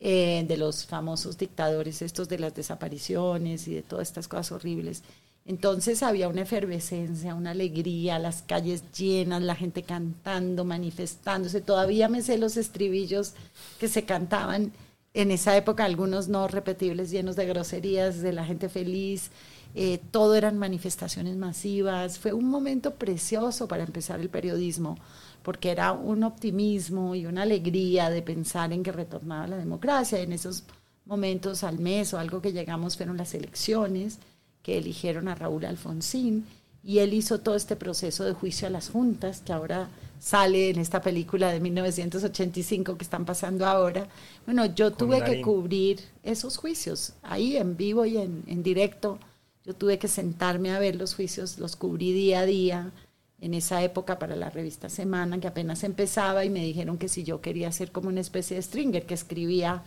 eh, 0.00 0.44
de 0.46 0.56
los 0.56 0.86
famosos 0.86 1.38
dictadores, 1.38 2.02
estos 2.02 2.28
de 2.28 2.38
las 2.38 2.54
desapariciones 2.54 3.68
y 3.68 3.74
de 3.74 3.82
todas 3.82 4.08
estas 4.08 4.28
cosas 4.28 4.52
horribles. 4.52 5.02
Entonces 5.46 6.02
había 6.02 6.28
una 6.28 6.42
efervescencia, 6.42 7.34
una 7.34 7.50
alegría, 7.50 8.18
las 8.18 8.42
calles 8.42 8.82
llenas, 8.92 9.42
la 9.42 9.54
gente 9.54 9.82
cantando, 9.82 10.64
manifestándose. 10.64 11.60
Todavía 11.60 12.08
me 12.08 12.22
sé 12.22 12.38
los 12.38 12.56
estribillos 12.56 13.34
que 13.78 13.88
se 13.88 14.04
cantaban 14.04 14.72
en 15.12 15.30
esa 15.30 15.56
época, 15.56 15.84
algunos 15.84 16.28
no 16.28 16.48
repetibles, 16.48 17.10
llenos 17.10 17.36
de 17.36 17.46
groserías, 17.46 18.20
de 18.20 18.32
la 18.32 18.44
gente 18.44 18.68
feliz. 18.68 19.30
Eh, 19.74 20.00
todo 20.10 20.34
eran 20.34 20.58
manifestaciones 20.58 21.36
masivas. 21.36 22.18
Fue 22.18 22.32
un 22.32 22.48
momento 22.48 22.94
precioso 22.94 23.68
para 23.68 23.84
empezar 23.84 24.20
el 24.20 24.30
periodismo 24.30 24.96
porque 25.44 25.70
era 25.70 25.92
un 25.92 26.24
optimismo 26.24 27.14
y 27.14 27.26
una 27.26 27.42
alegría 27.42 28.08
de 28.08 28.22
pensar 28.22 28.72
en 28.72 28.82
que 28.82 28.90
retornaba 28.90 29.46
la 29.46 29.58
democracia. 29.58 30.18
En 30.18 30.32
esos 30.32 30.64
momentos 31.04 31.62
al 31.62 31.78
mes 31.78 32.14
o 32.14 32.18
algo 32.18 32.40
que 32.40 32.52
llegamos 32.52 32.96
fueron 32.96 33.18
las 33.18 33.34
elecciones 33.34 34.18
que 34.62 34.78
eligieron 34.78 35.28
a 35.28 35.34
Raúl 35.34 35.66
Alfonsín 35.66 36.46
y 36.82 37.00
él 37.00 37.12
hizo 37.12 37.40
todo 37.40 37.56
este 37.56 37.76
proceso 37.76 38.24
de 38.24 38.32
juicio 38.32 38.66
a 38.66 38.70
las 38.70 38.88
juntas 38.88 39.42
que 39.44 39.52
ahora 39.52 39.90
sale 40.18 40.70
en 40.70 40.78
esta 40.78 41.02
película 41.02 41.52
de 41.52 41.60
1985 41.60 42.96
que 42.96 43.04
están 43.04 43.26
pasando 43.26 43.66
ahora. 43.66 44.08
Bueno, 44.46 44.64
yo 44.64 44.92
tuve 44.92 45.22
que 45.24 45.42
cubrir 45.42 46.00
esos 46.22 46.56
juicios 46.56 47.12
ahí 47.22 47.58
en 47.58 47.76
vivo 47.76 48.06
y 48.06 48.16
en, 48.16 48.44
en 48.46 48.62
directo. 48.62 49.18
Yo 49.62 49.74
tuve 49.74 49.98
que 49.98 50.08
sentarme 50.08 50.70
a 50.70 50.78
ver 50.78 50.96
los 50.96 51.14
juicios, 51.14 51.58
los 51.58 51.76
cubrí 51.76 52.12
día 52.12 52.40
a 52.40 52.46
día 52.46 52.92
en 53.40 53.54
esa 53.54 53.82
época 53.82 54.18
para 54.18 54.36
la 54.36 54.50
revista 54.50 54.88
Semana, 54.88 55.38
que 55.40 55.48
apenas 55.48 55.84
empezaba, 55.84 56.44
y 56.44 56.50
me 56.50 56.60
dijeron 56.64 56.96
que 56.98 57.08
si 57.08 57.24
yo 57.24 57.40
quería 57.40 57.70
ser 57.72 57.92
como 57.92 58.08
una 58.08 58.20
especie 58.20 58.56
de 58.56 58.62
stringer, 58.62 59.06
que 59.06 59.14
escribía 59.14 59.82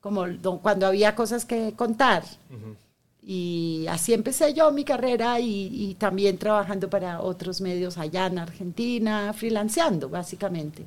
como 0.00 0.26
do- 0.28 0.60
cuando 0.60 0.86
había 0.86 1.14
cosas 1.14 1.44
que 1.44 1.72
contar. 1.76 2.22
Y 3.22 3.86
así 3.88 4.12
empecé 4.14 4.54
yo 4.54 4.70
mi 4.70 4.84
carrera 4.84 5.40
y, 5.40 5.68
y 5.72 5.94
también 5.94 6.38
trabajando 6.38 6.88
para 6.88 7.20
otros 7.20 7.60
medios 7.60 7.98
allá 7.98 8.26
en 8.26 8.38
Argentina, 8.38 9.32
freelanceando 9.32 10.08
básicamente. 10.08 10.84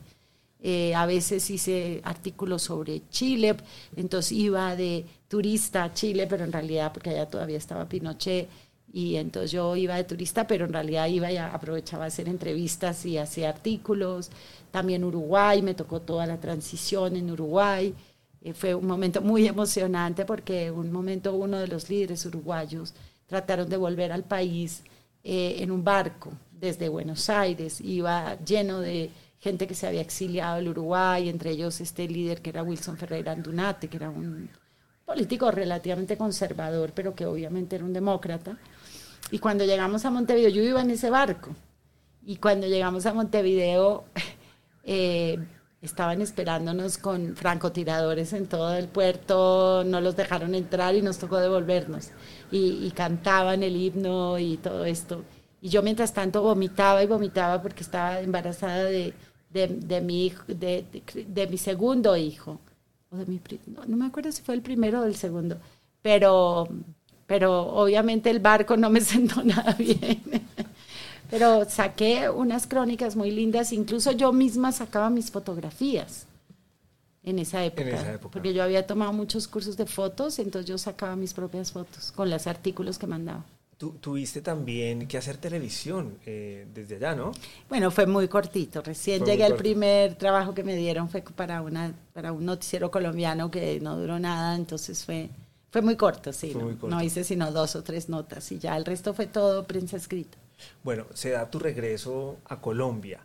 Eh, 0.62 0.94
a 0.96 1.06
veces 1.06 1.50
hice 1.50 2.02
artículos 2.04 2.64
sobre 2.64 3.02
Chile, 3.10 3.56
entonces 3.96 4.32
iba 4.34 4.76
de 4.76 5.06
turista 5.28 5.84
a 5.86 5.94
Chile, 5.94 6.28
pero 6.28 6.44
en 6.46 6.52
realidad, 6.52 6.92
porque 6.94 7.10
allá 7.12 7.28
todavía 7.28 7.58
estaba 7.58 7.86
Pinochet, 7.88 8.48
y 8.92 9.18
entonces 9.18 9.52
yo 9.52 9.76
iba 9.76 9.96
de 9.96 10.04
turista, 10.04 10.48
pero 10.48 10.66
en 10.66 10.74
realidad 10.74 11.08
iba 11.08 11.32
y 11.32 11.38
aprovechaba 11.38 12.06
a 12.06 12.08
hacer 12.08 12.28
entrevistas 12.28 13.06
y 13.06 13.18
hacía 13.18 13.50
artículos. 13.50 14.32
También 14.72 15.04
Uruguay, 15.04 15.62
me 15.62 15.76
tocó 15.76 16.02
toda 16.02 16.26
la 16.26 16.40
transición 16.40 17.16
en 17.16 17.32
Uruguay. 17.32 17.94
Eh, 18.42 18.54
fue 18.54 18.74
un 18.74 18.88
momento 18.88 19.22
muy 19.22 19.48
emocionante 19.48 20.26
porque 20.26 20.72
un 20.72 20.92
momento 20.92 21.36
uno 21.36 21.60
de 21.60 21.68
los 21.68 21.90
líderes 21.90 22.26
uruguayos 22.26 22.94
trataron 23.28 23.70
de 23.70 23.78
volver 23.78 24.12
al 24.12 24.24
país 24.24 24.84
eh, 25.24 25.58
en 25.60 25.72
un 25.72 25.84
barco 25.84 26.32
desde 26.52 26.90
Buenos 26.90 27.30
Aires. 27.30 27.80
Iba 27.82 28.38
lleno 28.44 28.80
de 28.80 29.12
gente 29.40 29.68
que 29.68 29.76
se 29.76 29.88
había 29.88 30.02
exiliado 30.02 30.58
del 30.58 30.70
Uruguay, 30.70 31.30
entre 31.30 31.52
ellos 31.52 31.80
este 31.80 32.08
líder 32.08 32.42
que 32.42 32.50
era 32.50 32.64
Wilson 32.64 32.98
Ferreira 32.98 33.34
Andunate, 33.34 33.88
que 33.88 33.98
era 33.98 34.10
un 34.10 34.50
político 35.06 35.50
relativamente 35.52 36.18
conservador, 36.18 36.92
pero 36.94 37.16
que 37.16 37.26
obviamente 37.26 37.76
era 37.76 37.86
un 37.86 37.94
demócrata. 37.94 38.58
Y 39.32 39.40
cuando 39.40 39.66
llegamos 39.66 40.06
a 40.06 40.12
Montevideo, 40.12 40.50
yo 40.50 40.62
iba 40.64 40.82
en 40.82 40.92
ese 40.92 41.10
barco. 41.10 41.56
Y 42.26 42.38
cuando 42.38 42.68
llegamos 42.68 43.06
a 43.06 43.14
Montevideo, 43.14 44.06
eh, 44.84 45.40
estaban 45.82 46.22
esperándonos 46.22 46.98
con 46.98 47.36
francotiradores 47.36 48.34
en 48.34 48.48
todo 48.48 48.76
el 48.76 48.88
puerto, 48.88 49.84
no 49.86 50.02
los 50.02 50.16
dejaron 50.16 50.54
entrar 50.56 50.96
y 50.96 51.02
nos 51.02 51.18
tocó 51.18 51.38
devolvernos. 51.38 52.10
Y, 52.52 52.92
cantaban 52.92 53.64
el 53.64 53.76
himno 53.76 54.40
y 54.40 54.58
todo 54.58 54.86
esto. 54.86 55.24
Y 55.62 55.70
yo 55.70 55.82
mientras 55.84 56.14
tanto 56.14 56.42
vomitaba 56.42 57.04
y 57.04 57.08
vomitaba 57.08 57.62
porque 57.62 57.84
estaba 57.84 58.20
embarazada 58.20 58.84
de, 58.86 59.14
de, 59.50 60.02
mi, 60.02 60.26
hijo, 60.26 60.44
de, 60.48 60.86
de, 61.28 61.48
mi 61.48 61.58
segundo 61.58 62.16
hijo. 62.18 62.60
O 63.12 63.18
de 63.18 63.26
mi, 63.26 63.42
no, 63.68 63.86
no, 63.86 63.98
me 63.98 64.06
acuerdo 64.06 64.32
si 64.32 64.42
fue 64.42 64.56
el 64.56 64.62
primero 64.62 65.02
o 65.02 65.06
el 65.06 65.16
segundo. 65.16 65.58
Pero, 66.02 66.68
pero 67.30 67.62
obviamente 67.62 68.32
el 68.32 68.40
barco 68.40 68.76
no 68.76 68.90
me 68.90 69.02
sentó 69.14 69.44
nada 69.44 69.74
bien. 69.74 70.20
Pero 71.30 71.70
saqué 71.70 72.28
unas 72.28 72.66
crónicas 72.66 73.16
muy 73.16 73.30
lindas, 73.30 73.72
incluso 73.72 74.12
yo 74.14 74.34
misma 74.34 74.72
sacaba 74.72 75.12
mis 75.12 75.30
fotografías 75.30 76.26
en 77.24 77.38
esa 77.38 77.64
época, 77.64 78.20
porque 78.32 78.52
yo 78.52 78.64
había 78.64 78.88
tomado 78.88 79.14
muchos 79.14 79.48
cursos 79.48 79.78
de 79.78 79.86
fotos, 79.86 80.40
entonces 80.40 80.68
yo 80.68 80.80
sacaba 80.80 81.16
mis 81.16 81.36
propias 81.36 81.72
fotos 81.72 82.12
con 82.12 82.32
los 82.32 82.48
artículos 82.48 82.98
que 82.98 83.06
mandaba. 83.06 83.46
Tú, 83.78 83.92
tuviste 84.02 84.42
también 84.42 85.08
que 85.08 85.20
hacer 85.20 85.38
televisión 85.38 86.18
eh, 86.26 86.66
desde 86.74 86.96
allá, 86.96 87.14
¿no? 87.14 87.32
Bueno, 87.70 87.92
fue 87.92 88.08
muy 88.08 88.28
cortito. 88.28 88.82
Recién 88.82 89.24
llegué 89.24 89.44
al 89.44 89.56
primer 89.56 90.16
trabajo 90.16 90.56
que 90.56 90.64
me 90.64 90.76
dieron 90.76 91.08
fue 91.10 91.22
para 91.22 91.62
una 91.62 91.94
para 92.12 92.34
un 92.34 92.44
noticiero 92.44 92.90
colombiano 92.90 93.52
que 93.52 93.80
no 93.80 93.98
duró 93.98 94.18
nada, 94.18 94.56
entonces 94.56 95.06
fue 95.06 95.30
fue 95.72 95.82
muy 95.82 95.96
corto, 95.96 96.34
sí. 96.34 96.56
no 96.56 97.02
hice 97.02 97.24
sino 97.24 97.52
dos 97.52 97.76
o 97.76 97.84
tres 97.84 98.10
notas 98.10 98.52
y 98.52 98.60
ya 98.60 98.76
el 98.76 98.86
resto 98.86 99.14
fue 99.14 99.28
todo 99.28 99.66
prensa 99.66 99.98
escrita. 99.98 100.38
Bueno, 100.84 101.06
se 101.14 101.32
da 101.32 101.50
tu 101.50 101.60
regreso 101.60 102.38
a 102.46 102.60
Colombia 102.60 103.22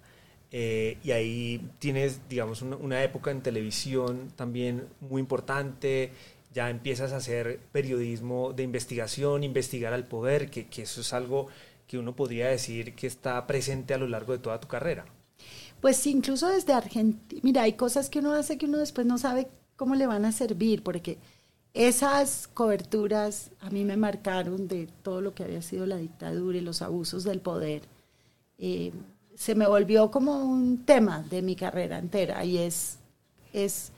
eh, 0.50 0.98
y 1.02 1.10
ahí 1.10 1.70
tienes, 1.78 2.20
digamos, 2.28 2.62
una, 2.62 3.02
época 3.02 3.30
en 3.30 3.42
televisión 3.42 4.32
también 4.36 4.86
muy 5.00 5.20
importante, 5.20 6.12
ya 6.52 6.70
empiezas 6.70 7.12
a 7.12 7.16
hacer 7.16 7.58
periodismo 7.72 8.52
de 8.52 8.62
investigación, 8.62 9.42
investigar 9.42 9.92
al 9.92 10.06
poder, 10.06 10.50
que, 10.50 10.68
que 10.68 10.82
eso 10.82 11.00
es 11.00 11.12
algo 11.12 11.48
que 11.88 11.98
uno 11.98 12.14
podría 12.14 12.48
decir 12.48 12.94
que 12.94 13.06
está 13.06 13.44
presente 13.46 13.94
a 13.94 13.98
lo 13.98 14.06
largo 14.06 14.32
de 14.32 14.38
toda 14.38 14.60
tu 14.60 14.68
carrera. 14.68 15.04
Pues 15.80 16.06
incluso 16.06 16.48
desde 16.48 16.72
Argentina, 16.72 17.40
mira, 17.42 17.62
hay 17.62 17.72
cosas 17.72 18.08
que 18.08 18.20
uno 18.20 18.32
hace 18.32 18.56
que 18.56 18.66
uno 18.66 18.78
después 18.78 19.06
no 19.06 19.18
sabe 19.18 19.48
cómo 19.76 19.96
le 19.96 20.06
van 20.06 20.24
a 20.24 20.32
servir, 20.32 20.82
porque 20.82 21.18
esas 21.74 22.48
coberturas 22.54 23.50
a 23.60 23.68
mí 23.68 23.84
me 23.84 23.96
marcaron 23.96 24.68
de 24.68 24.88
todo 25.02 25.20
lo 25.20 25.34
que 25.34 25.42
había 25.42 25.60
sido 25.60 25.86
la 25.86 25.96
dictadura 25.96 26.56
y 26.56 26.60
los 26.60 26.82
abusos 26.82 27.24
del 27.24 27.40
poder. 27.40 27.82
Eh, 28.58 28.92
se 29.34 29.56
me 29.56 29.66
volvió 29.66 30.12
como 30.12 30.44
un 30.44 30.84
tema 30.84 31.22
de 31.28 31.42
mi 31.42 31.56
carrera 31.56 31.98
entera 31.98 32.44
y 32.44 32.58
es, 32.58 32.98
es 33.52 33.90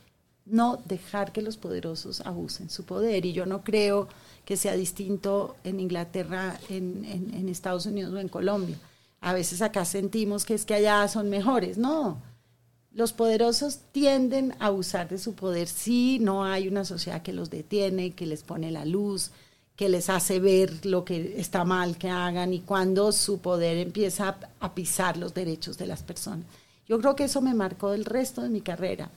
no 0.47 0.78
dejar 0.87 1.33
que 1.33 1.42
los 1.42 1.59
poderosos 1.59 2.23
abusen 2.23 2.71
su 2.71 2.85
poder. 2.85 3.26
Y 3.26 3.35
yo 3.35 3.45
no 3.45 3.62
creo 3.62 4.09
que 4.47 4.56
sea 4.56 4.75
distinto 4.75 5.56
en 5.62 5.78
Inglaterra, 5.78 6.59
en, 6.71 7.04
en 7.04 7.49
Estados 7.50 7.85
Unidos 7.85 8.14
o 8.14 8.18
en 8.18 8.28
Colombia. 8.28 8.78
A 9.21 9.35
veces 9.35 9.61
acá 9.61 9.85
sentimos 9.85 10.47
que 10.47 10.54
es 10.54 10.64
que 10.64 10.75
allá 10.75 11.06
son 11.09 11.28
mejores. 11.28 11.76
No, 11.76 12.23
los 12.97 13.12
poderosos 13.12 13.81
tienden 13.93 14.55
a 14.59 14.71
usar 14.71 15.07
de 15.11 15.19
su 15.19 15.35
poder 15.35 15.69
si 15.69 16.19
no 16.19 16.47
hay 16.47 16.67
una 16.67 16.83
sociedad 16.87 17.21
que 17.21 17.35
los 17.35 17.50
detiene, 17.50 18.15
que 18.15 18.25
les 18.25 18.43
pone 18.43 18.71
la 18.71 18.87
luz, 18.87 19.33
que 19.76 19.91
les 19.91 20.09
hace 20.09 20.41
ver 20.41 20.87
lo 20.87 21.05
que 21.05 21.38
está 21.38 21.67
mal 21.67 21.99
que 21.99 22.09
hagan 22.09 22.55
y 22.55 22.61
cuando 22.61 23.12
su 23.12 23.38
poder 23.41 23.76
empieza 23.76 24.38
a, 24.61 24.75
pisar 24.75 25.19
los 25.19 25.35
derechos 25.35 25.76
de 25.76 25.87
las 25.87 26.03
personas. 26.03 26.47
Yo 26.88 26.99
creo 26.99 27.15
que 27.15 27.25
eso 27.25 27.43
me 27.43 27.53
marcó 27.53 27.93
el 27.93 28.07
resto 28.07 28.41
de 28.41 28.49
mi 28.49 28.62
carrera. 28.62 29.11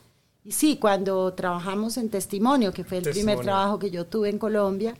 Y 0.44 0.52
sí, 0.52 0.76
cuando 0.76 1.32
trabajamos 1.34 1.96
en 1.96 2.10
Testimonio, 2.10 2.74
que 2.74 2.84
fue 2.84 2.98
el 2.98 3.06
primer 3.06 3.40
trabajo 3.40 3.80
que 3.80 3.92
yo 3.92 4.06
tuve 4.06 4.28
en 4.30 4.40
Colombia, 4.40 4.94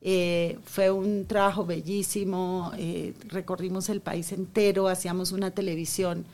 eh, 0.00 0.58
fue 0.64 0.90
un 0.90 1.26
trabajo 1.26 1.66
bellísimo, 1.66 2.72
eh, 2.78 3.12
recorrimos 3.28 3.90
el 3.90 4.00
país 4.00 4.32
entero, 4.32 4.88
hacíamos 4.88 5.32
una 5.32 5.50
televisión 5.50 6.24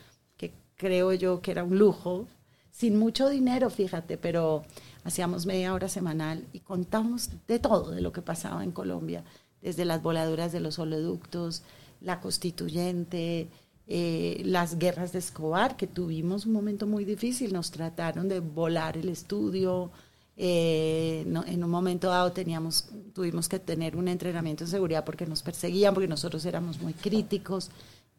creo 0.79 1.11
yo 1.13 1.41
que 1.41 1.51
era 1.51 1.65
un 1.65 1.77
lujo, 1.77 2.25
sin 2.71 2.97
mucho 2.97 3.27
dinero, 3.27 3.69
fíjate, 3.69 4.17
pero 4.17 4.63
hacíamos 5.03 5.45
media 5.45 5.73
hora 5.73 5.89
semanal 5.89 6.45
y 6.53 6.61
contamos 6.61 7.29
de 7.49 7.59
todo 7.59 7.91
de 7.91 7.99
lo 7.99 8.13
que 8.13 8.21
pasaba 8.21 8.63
en 8.63 8.71
Colombia, 8.71 9.25
desde 9.61 9.83
las 9.83 10.01
voladuras 10.01 10.53
de 10.53 10.61
los 10.61 10.79
oleoductos, 10.79 11.63
la 11.99 12.21
constituyente, 12.21 13.49
eh, 13.87 14.41
las 14.45 14.79
guerras 14.79 15.11
de 15.11 15.19
Escobar, 15.19 15.75
que 15.75 15.85
tuvimos 15.85 16.45
un 16.45 16.53
momento 16.53 16.87
muy 16.87 17.03
difícil, 17.03 17.51
nos 17.51 17.71
trataron 17.71 18.29
de 18.29 18.39
volar 18.39 18.95
el 18.95 19.09
estudio, 19.09 19.91
eh, 20.37 21.25
en 21.27 21.63
un 21.65 21.69
momento 21.69 22.07
dado 22.07 22.31
teníamos, 22.31 22.85
tuvimos 23.13 23.49
que 23.49 23.59
tener 23.59 23.97
un 23.97 24.07
entrenamiento 24.07 24.63
en 24.63 24.69
seguridad 24.69 25.03
porque 25.03 25.25
nos 25.25 25.43
perseguían, 25.43 25.93
porque 25.93 26.07
nosotros 26.07 26.45
éramos 26.45 26.79
muy 26.79 26.93
críticos 26.93 27.69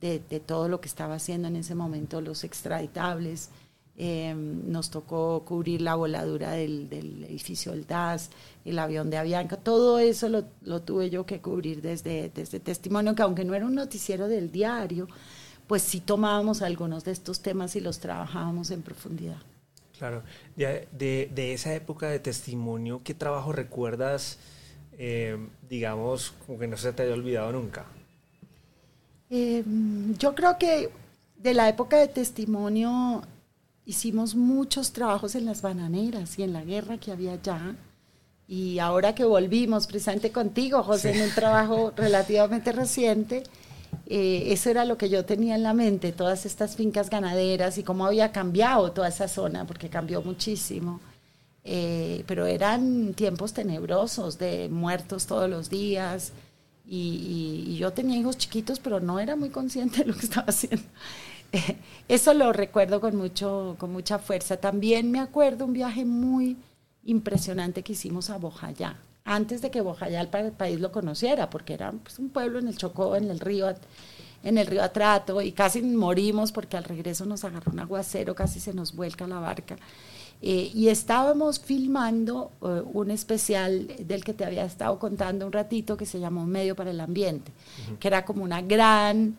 de, 0.01 0.19
todo 0.41 0.69
lo 0.69 0.81
que 0.81 0.89
estaba 0.89 1.15
haciendo 1.15 1.49
en 1.49 1.57
ese 1.57 1.75
momento 1.75 2.21
los 2.21 2.45
extraditables. 2.45 3.51
Eh, 4.03 4.35
nos 4.35 4.91
tocó 4.91 5.45
cubrir 5.45 5.83
la 5.83 5.95
voladura 5.95 6.53
del, 6.53 6.89
edificio 7.29 7.73
del 7.73 7.87
DAS, 7.87 8.31
el 8.65 8.79
avión 8.79 9.11
de 9.11 9.19
Avianca, 9.19 9.59
todo 9.59 9.99
eso 9.99 10.29
lo, 10.29 10.83
tuve 10.83 11.11
yo 11.11 11.27
que 11.27 11.41
cubrir 11.41 11.83
desde, 11.83 12.31
desde 12.31 12.61
testimonio, 12.61 13.15
que 13.15 13.23
aunque 13.23 13.45
no 13.45 13.55
era 13.55 13.67
un 13.67 13.75
noticiero 13.75 14.27
del 14.27 14.51
diario, 14.51 15.07
pues 15.67 15.83
sí 15.83 16.01
tomábamos 16.01 16.63
algunos 16.63 17.05
de 17.05 17.13
estos 17.13 17.43
temas 17.43 17.77
y 17.77 17.81
los 17.81 17.99
trabajábamos 17.99 18.71
en 18.71 18.81
profundidad. 18.81 19.43
Claro, 19.99 20.23
de, 20.57 20.89
de, 21.31 21.53
esa 21.53 21.75
época 21.75 22.09
de 22.09 22.21
testimonio, 22.21 23.03
¿qué 23.05 23.13
trabajo 23.13 23.53
recuerdas, 23.53 24.39
eh, 24.97 25.37
digamos, 25.69 26.33
como 26.47 26.59
que 26.59 26.69
no 26.69 26.79
se 26.79 26.95
te 26.95 27.03
haya 27.03 27.13
olvidado 27.13 27.53
nunca? 27.53 27.85
Eh, 29.31 29.65
yo 30.19 30.35
creo 30.35 30.59
que 30.59 30.91
de 31.37 31.55
la 31.55 31.69
época 31.69 31.97
de 31.97 32.09
testimonio 32.09 33.23
hicimos 33.87 34.35
muchos 34.35 34.93
trabajos 34.93 35.35
en 35.35 35.47
las 35.47 35.63
bananeras 35.63 36.39
y 36.39 36.43
en 36.43 36.53
la 36.53 36.65
guerra 36.65 36.99
que 36.99 37.13
había 37.13 37.33
allá. 37.33 37.77
Y 38.47 38.81
ahora 38.81 39.15
que 39.15 39.25
volvimos 39.25 39.87
presente 39.87 40.33
contigo, 40.33 40.83
José, 40.83 41.13
en 41.17 41.23
un 41.23 41.31
trabajo 41.31 41.93
relativamente 41.97 42.73
reciente, 42.73 43.45
eh, 44.07 44.53
eso 44.53 44.71
era 44.71 44.85
lo 44.85 44.99
que 44.99 45.09
yo 45.09 45.25
tenía 45.25 45.55
en 45.55 45.63
la 45.63 45.73
mente, 45.73 46.11
todas 46.11 46.45
estas 46.45 46.75
fincas 46.75 47.11
ganaderas 47.11 47.79
y 47.79 47.85
cómo 47.85 48.07
había 48.07 48.33
cambiado 48.33 48.91
toda 48.91 49.09
esa 49.09 49.29
zona, 49.29 49.65
porque 49.67 49.89
cambió 49.89 50.21
muchísimo. 50.23 51.01
Eh, 51.63 52.25
pero 52.27 52.47
eran 52.47 53.15
tiempos 53.15 53.53
tenebrosos 53.53 54.39
de 54.39 54.69
muertos 54.69 55.27
todos 55.27 55.49
los 55.49 55.71
días, 55.71 56.33
y, 56.93 57.77
yo 57.77 57.93
tenía 57.93 58.19
hijos 58.19 58.37
chiquitos, 58.37 58.81
pero 58.81 58.99
no 58.99 59.21
era 59.21 59.37
muy 59.37 59.51
consciente 59.51 59.99
de 59.99 60.07
lo 60.07 60.15
que 60.15 60.27
estaba 60.27 60.49
haciendo. 60.49 60.83
Eso 62.09 62.35
lo 62.35 62.53
recuerdo 62.53 63.01
con, 63.01 63.17
mucho, 63.17 63.77
con 63.79 63.93
mucha 63.93 64.19
fuerza. 64.19 64.57
También 64.57 65.11
me 65.11 65.21
acuerdo 65.21 65.65
un 65.67 65.73
viaje 65.73 66.05
muy 66.05 66.57
impresionante 67.05 67.83
que 67.83 67.93
hicimos 67.93 68.29
a 68.29 68.39
Bojayá, 68.39 68.97
antes 69.25 69.63
de 69.63 69.71
que 69.71 69.81
Bojayá 69.81 70.21
el 70.21 70.29
país 70.29 70.81
lo 70.81 70.91
conociera, 70.91 71.49
porque 71.49 71.75
era 71.75 71.93
pues, 71.93 72.19
un 72.19 72.29
pueblo 72.31 72.59
en 72.59 72.69
el 72.69 72.77
Chocó, 72.77 73.15
en 73.15 73.31
el 73.31 73.41
río 73.41 73.73
en 74.43 74.57
el 74.57 74.67
río 74.67 74.83
Atrato, 74.83 75.43
y 75.43 75.53
casi 75.53 75.83
morimos 75.83 76.51
porque 76.51 76.79
al 76.79 76.85
regreso 76.85 77.27
nos 77.27 77.45
agarró 77.45 77.73
un 77.73 77.81
aguacero, 77.81 78.35
casi 78.35 78.59
se 78.59 78.73
nos 78.73 78.97
vuelca 78.97 79.27
la 79.27 79.39
barca. 79.39 79.77
Eh, 80.43 80.71
y 80.75 80.89
estábamos 80.89 81.61
filmando 81.61 82.51
eh, 82.63 82.83
un 82.93 83.11
especial 83.11 83.87
del 83.99 84.25
que 84.25 84.33
te 84.33 84.45
había 84.45 84.65
estado 84.65 84.99
contando 84.99 85.47
un 85.47 85.53
ratito 85.53 85.99
que 85.99 86.07
se 86.07 86.19
llamó 86.19 86.47
Medio 86.47 86.75
para 86.75 86.91
el 86.91 87.01
Ambiente, 87.01 87.53
que 87.99 88.09
era 88.09 88.25
como 88.25 88.43
una 88.43 88.63
gran 88.63 89.37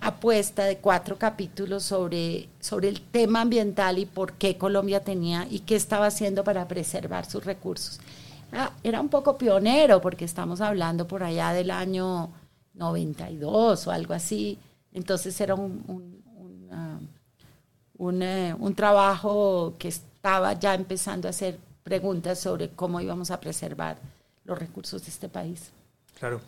apuesta 0.00 0.64
de 0.64 0.78
cuatro 0.78 1.16
capítulos 1.16 1.84
sobre, 1.84 2.48
sobre 2.60 2.88
el 2.88 3.00
tema 3.00 3.40
ambiental 3.40 3.98
y 3.98 4.04
por 4.04 4.34
qué 4.34 4.58
Colombia 4.58 5.00
tenía 5.00 5.46
y 5.50 5.60
qué 5.60 5.76
estaba 5.76 6.06
haciendo 6.06 6.44
para 6.44 6.68
preservar 6.68 7.24
sus 7.24 7.44
recursos. 7.44 7.98
Era, 8.82 9.00
un 9.00 9.08
poco 9.08 9.36
pionero 9.36 10.00
porque 10.00 10.24
estamos 10.24 10.60
hablando 10.60 11.08
por 11.08 11.22
allá 11.22 11.52
del 11.52 11.70
año 11.70 12.30
92 12.74 13.86
o 13.86 13.90
algo 13.90 14.14
así. 14.14 14.58
Entonces 14.92 15.40
era 15.40 15.54
un, 15.54 15.82
un, 15.88 17.08
un, 17.96 18.22
eh, 18.22 18.54
un 18.56 18.74
trabajo 18.74 19.74
que 19.78 19.92
estaba 20.24 20.54
ya 20.54 20.74
empezando 20.74 21.28
a 21.28 21.32
hacer 21.32 21.58
preguntas 21.82 22.38
sobre 22.38 22.70
cómo 22.70 22.98
íbamos 22.98 23.30
a 23.30 23.40
preservar 23.40 23.98
los 24.46 24.58
recursos 24.58 25.02
de 25.04 25.10
este 25.10 25.28
país. 25.28 25.70
Claro. 26.18 26.40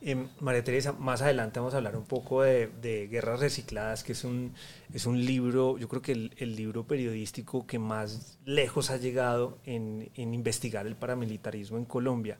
Em, 0.00 0.28
María 0.38 0.62
Teresa, 0.62 0.92
más 0.92 1.20
adelante 1.20 1.58
vamos 1.58 1.74
a 1.74 1.78
hablar 1.78 1.96
un 1.96 2.04
poco 2.04 2.42
de, 2.42 3.08
Guerras 3.10 3.40
Recicladas, 3.40 4.04
que 4.04 4.12
es 4.12 4.22
un, 4.22 4.54
es 4.92 5.04
un 5.06 5.24
libro, 5.24 5.78
yo 5.78 5.88
creo 5.88 6.00
que 6.00 6.12
el, 6.12 6.54
libro 6.54 6.86
periodístico 6.86 7.66
que 7.66 7.80
más 7.80 8.38
lejos 8.44 8.90
ha 8.90 8.98
llegado 8.98 9.58
en, 9.64 10.12
investigar 10.14 10.86
el 10.86 10.94
paramilitarismo 10.94 11.76
en 11.76 11.86
Colombia. 11.86 12.38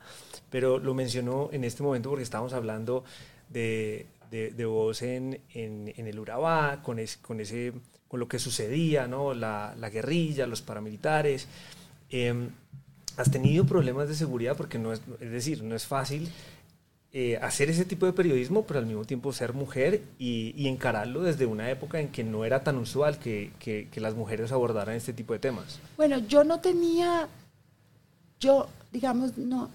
Pero 0.48 0.78
lo 0.78 0.94
mencionó 0.94 1.48
en 1.50 1.64
este 1.64 1.82
momento 1.82 2.10
porque 2.10 2.22
estábamos 2.22 2.52
hablando 2.52 3.02
de, 3.48 4.06
de, 4.30 4.64
vos 4.64 5.02
en, 5.02 5.42
el 5.52 6.20
Urabá, 6.20 6.82
con, 6.84 7.00
con, 7.20 7.40
ese, 7.40 7.72
con 8.14 8.20
lo 8.20 8.28
que 8.28 8.38
sucedía, 8.38 9.08
¿no? 9.08 9.34
la, 9.34 9.74
guerrilla, 9.92 10.46
los 10.46 10.62
paramilitares. 10.62 11.48
Em, 12.10 12.48
¿Has 13.16 13.28
tenido 13.28 13.66
problemas 13.66 14.06
de 14.06 14.14
seguridad? 14.14 14.56
Porque 14.56 14.78
no 14.78 14.92
es, 14.92 15.02
es 15.18 15.32
decir, 15.32 15.64
no 15.64 15.74
es 15.74 15.84
fácil 15.84 16.30
eh, 17.12 17.36
hacer 17.42 17.70
ese 17.70 17.84
tipo 17.84 18.06
de 18.06 18.12
periodismo, 18.12 18.64
pero 18.64 18.78
al 18.78 18.86
mismo 18.86 19.04
tiempo 19.04 19.32
ser 19.32 19.52
mujer 19.52 20.00
y, 20.16 20.68
encararlo 20.68 21.22
desde 21.24 21.44
una 21.44 21.68
época 21.68 21.98
en 21.98 22.10
que 22.10 22.22
no 22.22 22.44
era 22.44 22.62
tan 22.62 22.76
usual 22.76 23.18
que, 23.18 23.50
las 23.96 24.14
mujeres 24.14 24.52
abordaran 24.52 24.94
este 24.94 25.12
tipo 25.12 25.32
de 25.32 25.40
temas. 25.40 25.80
Bueno, 25.96 26.18
yo 26.18 26.44
no 26.44 26.60
tenía, 26.60 27.26
yo, 28.38 28.68
digamos, 28.92 29.36
no, 29.36 29.70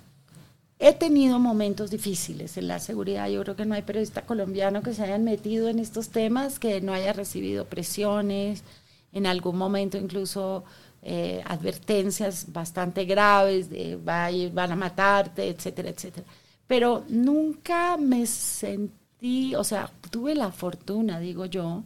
he 0.80 0.94
tenido 0.94 1.40
momentos 1.40 1.92
difíciles 1.92 2.58
en 2.58 2.68
la 2.68 2.80
seguridad. 2.80 3.30
Yo 3.30 3.42
creo 3.44 3.56
que 3.56 3.66
no 3.66 3.76
hay 3.76 3.84
periodista 3.84 4.26
colombiano 4.26 4.82
que 4.82 4.94
se 4.94 5.04
haya 5.04 5.18
metido 5.18 5.70
en 5.70 5.80
estos 5.80 6.10
temas, 6.10 6.60
que 6.60 6.82
no 6.82 6.94
haya 6.94 7.14
recibido 7.14 7.66
presiones, 7.66 8.64
en 9.12 9.26
algún 9.26 9.58
momento 9.58 9.98
incluso 9.98 10.64
eh, 11.02 11.42
advertencias 11.46 12.52
bastante 12.54 13.06
graves 13.06 13.70
de 13.70 13.98
van 13.98 14.72
a 14.72 14.76
matarte, 14.76 15.50
etcétera, 15.50 15.90
etcétera 15.90 16.26
pero 16.70 17.04
nunca 17.10 17.98
me 17.98 18.28
sentí, 18.28 19.56
o 19.56 19.64
sea, 19.64 19.92
tuve 20.12 20.36
la 20.36 20.52
fortuna, 20.52 21.20
digo 21.20 21.48
yo, 21.48 21.84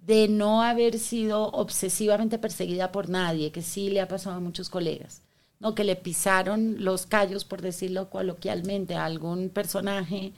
de 0.00 0.26
no 0.26 0.62
haber 0.64 0.98
sido 0.98 1.44
obsesivamente 1.52 2.36
perseguida 2.36 2.90
por 2.90 3.08
nadie, 3.08 3.52
que 3.52 3.62
sí 3.62 3.88
le 3.88 4.00
ha 4.00 4.08
pasado 4.08 4.34
a 4.34 4.40
muchos 4.40 4.68
colegas, 4.68 5.22
no 5.60 5.74
que 5.74 5.84
le 5.84 5.96
pisaron 5.96 6.84
los 6.84 7.06
callos, 7.06 7.44
por 7.44 7.62
decirlo 7.62 8.10
coloquialmente, 8.10 8.94
a 8.94 9.04
algún 9.04 9.48
personaje 9.50 10.32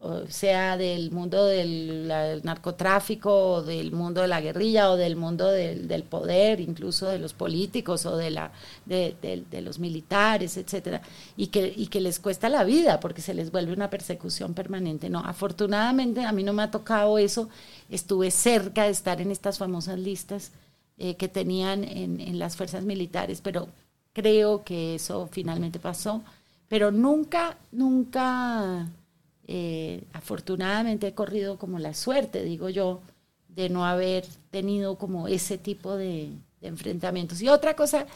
o 0.00 0.26
sea 0.28 0.76
del 0.76 1.10
mundo 1.10 1.44
del, 1.44 2.06
narcotráfico, 2.44 3.54
o 3.54 3.62
del 3.62 3.90
mundo 3.90 4.22
de 4.22 4.28
la 4.28 4.40
guerrilla, 4.40 4.90
o 4.92 4.96
del 4.96 5.16
mundo 5.16 5.48
del, 5.50 6.04
poder, 6.04 6.60
incluso 6.60 7.08
de 7.08 7.18
los 7.18 7.32
políticos 7.32 8.06
o 8.06 8.16
de, 8.16 8.30
la, 8.30 8.52
de, 8.86 9.60
los 9.60 9.80
militares, 9.80 10.56
etcétera, 10.56 11.02
y 11.36 11.48
que, 11.48 11.72
y 11.76 11.88
que 11.88 12.00
les 12.00 12.20
cuesta 12.20 12.48
la 12.48 12.62
vida 12.62 13.00
porque 13.00 13.22
se 13.22 13.34
les 13.34 13.50
vuelve 13.50 13.72
una 13.72 13.90
persecución 13.90 14.54
permanente. 14.54 15.10
No, 15.10 15.18
afortunadamente 15.20 16.24
a 16.24 16.32
mí 16.32 16.44
no 16.44 16.52
me 16.52 16.62
ha 16.62 16.70
tocado 16.70 17.18
eso, 17.18 17.48
estuve 17.90 18.30
cerca 18.30 18.84
de 18.84 18.90
estar 18.90 19.20
en 19.20 19.32
estas 19.32 19.58
famosas 19.58 19.98
listas 19.98 20.52
eh, 20.98 21.16
que 21.16 21.28
tenían 21.28 21.82
en, 21.82 22.20
en 22.20 22.38
las 22.38 22.56
fuerzas 22.56 22.84
militares, 22.84 23.40
pero 23.42 23.68
creo 24.12 24.64
que 24.64 24.96
eso 24.96 25.28
finalmente 25.30 25.78
pasó, 25.78 26.22
pero 26.68 26.90
nunca, 26.90 27.56
nunca 27.72 28.88
eh, 29.46 30.04
afortunadamente 30.12 31.08
he 31.08 31.14
corrido 31.14 31.58
como 31.58 31.78
la 31.78 31.94
suerte, 31.94 32.44
digo 32.44 32.68
yo, 32.68 33.00
de 33.48 33.70
no 33.70 33.86
haber 33.86 34.26
tenido 34.50 34.96
como 34.96 35.26
ese 35.26 35.58
tipo 35.58 35.96
de, 35.96 36.30
enfrentamientos. 36.60 37.40
Y 37.40 37.48
otra 37.48 37.74
cosa 37.74 38.06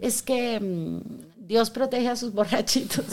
es 0.00 0.22
que 0.22 0.58
mm, 0.58 1.46
Dios 1.46 1.70
protege 1.70 2.08
a 2.08 2.16
sus 2.16 2.32
borrachitos. 2.34 3.04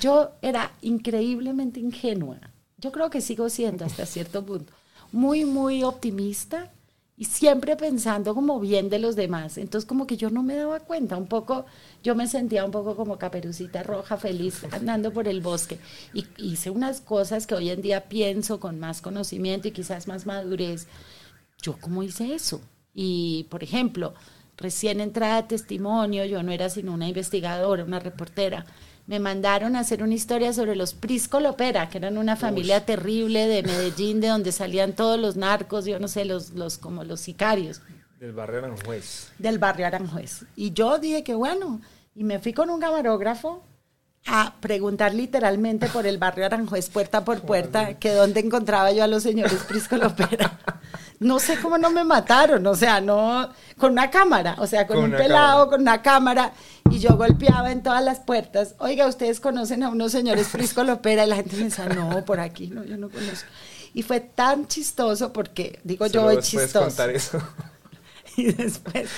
Yo 0.00 0.30
era 0.42 0.72
increíblemente 0.82 1.78
ingenua. 1.80 2.38
Yo 2.78 2.92
creo 2.92 3.10
que 3.10 3.20
sigo 3.20 3.48
siendo 3.50 3.84
hasta 3.84 4.06
cierto 4.06 4.44
punto. 4.44 4.72
Muy, 5.12 5.44
muy 5.44 5.82
optimista 5.82 6.70
y 7.18 7.24
siempre 7.24 7.74
pensando 7.74 8.32
como 8.32 8.60
bien 8.60 8.88
de 8.88 9.00
los 9.00 9.16
demás. 9.16 9.58
Entonces 9.58 9.86
como 9.88 10.06
que 10.06 10.16
yo 10.16 10.30
no 10.30 10.44
me 10.44 10.54
daba 10.54 10.78
cuenta, 10.78 11.16
un 11.16 11.26
poco, 11.26 11.66
yo 12.02 12.14
me 12.14 12.28
sentía 12.28 12.64
un 12.64 12.70
poco 12.70 12.94
como 12.94 13.18
caperucita 13.18 13.82
roja, 13.82 14.16
feliz, 14.16 14.62
andando 14.70 15.12
por 15.12 15.26
el 15.26 15.40
bosque. 15.40 15.80
Y 16.14 16.26
hice 16.36 16.70
unas 16.70 17.00
cosas 17.00 17.48
que 17.48 17.56
hoy 17.56 17.70
en 17.70 17.82
día 17.82 18.08
pienso 18.08 18.60
con 18.60 18.78
más 18.78 19.00
conocimiento 19.00 19.66
y 19.66 19.72
quizás 19.72 20.06
más 20.06 20.26
madurez. 20.26 20.86
Yo 21.60 21.76
cómo 21.80 22.04
hice 22.04 22.34
eso. 22.34 22.60
Y, 22.94 23.46
por 23.50 23.64
ejemplo, 23.64 24.14
recién 24.56 25.00
entrada 25.00 25.38
a 25.38 25.48
testimonio, 25.48 26.24
yo 26.24 26.44
no 26.44 26.52
era 26.52 26.70
sino 26.70 26.94
una 26.94 27.08
investigadora, 27.08 27.82
una 27.82 27.98
reportera 27.98 28.64
me 29.08 29.20
mandaron 29.20 29.74
a 29.74 29.80
hacer 29.80 30.02
una 30.02 30.12
historia 30.12 30.52
sobre 30.52 30.76
los 30.76 30.92
Prisco 30.92 31.40
Lopera, 31.40 31.88
que 31.88 31.96
eran 31.96 32.18
una 32.18 32.36
familia 32.36 32.84
terrible 32.84 33.46
de 33.48 33.62
Medellín, 33.62 34.20
de 34.20 34.28
donde 34.28 34.52
salían 34.52 34.92
todos 34.92 35.18
los 35.18 35.34
narcos, 35.34 35.86
yo 35.86 35.98
no 35.98 36.08
sé, 36.08 36.26
los, 36.26 36.50
los 36.50 36.76
como 36.76 37.04
los 37.04 37.20
sicarios. 37.20 37.80
Del 38.20 38.32
barrio 38.32 38.58
Aranjuez. 38.58 39.32
Del 39.38 39.58
barrio 39.58 39.86
Aranjuez. 39.86 40.44
Y 40.56 40.74
yo 40.74 40.98
dije 40.98 41.24
que 41.24 41.34
bueno, 41.34 41.80
y 42.14 42.22
me 42.22 42.38
fui 42.38 42.52
con 42.52 42.68
un 42.68 42.80
camarógrafo 42.80 43.64
a 44.26 44.56
preguntar 44.60 45.14
literalmente 45.14 45.86
por 45.86 46.06
el 46.06 46.18
barrio 46.18 46.44
Aranjuez, 46.44 46.90
puerta 46.90 47.24
por 47.24 47.40
puerta, 47.40 47.94
que 47.94 48.12
dónde 48.12 48.40
encontraba 48.40 48.92
yo 48.92 49.02
a 49.04 49.06
los 49.06 49.22
señores 49.22 49.64
Prisco 49.66 49.96
Lopera. 49.96 50.58
no 51.20 51.38
sé 51.38 51.58
cómo 51.60 51.78
no 51.78 51.90
me 51.90 52.04
mataron, 52.04 52.66
o 52.66 52.74
sea, 52.74 53.00
no, 53.00 53.48
con 53.76 53.92
una 53.92 54.10
cámara, 54.10 54.56
o 54.58 54.66
sea, 54.66 54.86
con, 54.86 54.98
un 54.98 55.10
pelado, 55.10 55.68
con 55.68 55.80
una 55.80 56.00
cámara, 56.00 56.52
y 56.90 56.98
yo 56.98 57.16
golpeaba 57.16 57.72
en 57.72 57.82
todas 57.82 58.04
las 58.04 58.20
puertas, 58.20 58.74
oiga, 58.78 59.06
ustedes 59.06 59.40
conocen 59.40 59.82
a 59.82 59.88
unos 59.88 60.12
señores 60.12 60.48
Frisco 60.48 60.84
Lopera, 60.84 61.24
y 61.24 61.28
la 61.28 61.36
gente 61.36 61.56
me 61.56 61.64
decía, 61.64 61.88
no, 61.88 62.24
por 62.24 62.40
aquí, 62.40 62.68
no, 62.68 62.84
yo 62.84 62.96
no 62.96 63.10
conozco. 63.10 63.48
Y 63.94 64.02
fue 64.02 64.20
tan 64.20 64.68
chistoso 64.68 65.32
porque, 65.32 65.80
digo 65.82 66.06
yo, 66.06 66.40
chistoso. 66.40 66.80
contar 66.80 67.10
eso. 67.10 67.40
Y 68.36 68.52
después, 68.52 69.10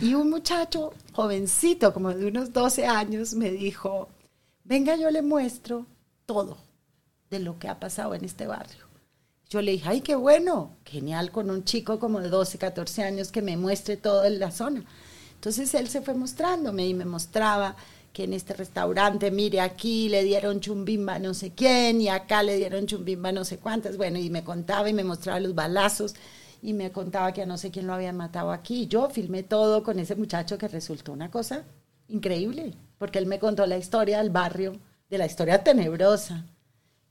y 0.00 0.14
un 0.14 0.28
muchacho 0.28 0.92
jovencito, 1.12 1.94
como 1.94 2.12
de 2.12 2.26
unos 2.26 2.52
12 2.52 2.86
años, 2.86 3.34
me 3.34 3.52
dijo, 3.52 4.08
venga, 4.64 4.96
yo 4.96 5.12
le 5.12 5.22
muestro 5.22 5.86
todo 6.26 6.58
de 7.30 7.38
lo 7.38 7.60
que 7.60 7.68
ha 7.68 7.78
pasado 7.78 8.16
en 8.16 8.24
este 8.24 8.48
barrio. 8.48 8.91
Yo 9.52 9.60
le 9.60 9.72
dije, 9.72 9.86
ay, 9.86 10.00
qué 10.00 10.14
bueno, 10.14 10.78
genial 10.86 11.30
con 11.30 11.50
un 11.50 11.62
chico 11.64 11.98
como 11.98 12.20
de 12.22 12.30
12, 12.30 12.56
14 12.56 13.02
años 13.02 13.30
que 13.30 13.42
me 13.42 13.58
muestre 13.58 13.98
todo 13.98 14.24
en 14.24 14.38
la 14.38 14.50
zona. 14.50 14.82
Entonces 15.34 15.74
él 15.74 15.88
se 15.88 16.00
fue 16.00 16.14
mostrándome 16.14 16.86
y 16.86 16.94
me 16.94 17.04
mostraba 17.04 17.76
que 18.14 18.24
en 18.24 18.32
este 18.32 18.54
restaurante, 18.54 19.30
mire, 19.30 19.60
aquí 19.60 20.08
le 20.08 20.24
dieron 20.24 20.60
chumbimba 20.60 21.18
no 21.18 21.34
sé 21.34 21.52
quién 21.52 22.00
y 22.00 22.08
acá 22.08 22.42
le 22.42 22.56
dieron 22.56 22.86
chumbimba 22.86 23.30
no 23.30 23.44
sé 23.44 23.58
cuántas. 23.58 23.98
Bueno, 23.98 24.18
y 24.18 24.30
me 24.30 24.42
contaba 24.42 24.88
y 24.88 24.94
me 24.94 25.04
mostraba 25.04 25.38
los 25.38 25.54
balazos 25.54 26.14
y 26.62 26.72
me 26.72 26.90
contaba 26.90 27.34
que 27.34 27.42
a 27.42 27.46
no 27.46 27.58
sé 27.58 27.70
quién 27.70 27.86
lo 27.86 27.92
habían 27.92 28.16
matado 28.16 28.52
aquí. 28.52 28.86
Yo 28.86 29.10
filmé 29.10 29.42
todo 29.42 29.82
con 29.82 29.98
ese 29.98 30.14
muchacho 30.14 30.56
que 30.56 30.68
resultó 30.68 31.12
una 31.12 31.30
cosa 31.30 31.64
increíble, 32.08 32.72
porque 32.96 33.18
él 33.18 33.26
me 33.26 33.38
contó 33.38 33.66
la 33.66 33.76
historia 33.76 34.16
del 34.16 34.30
barrio, 34.30 34.72
de 35.10 35.18
la 35.18 35.26
historia 35.26 35.62
tenebrosa 35.62 36.46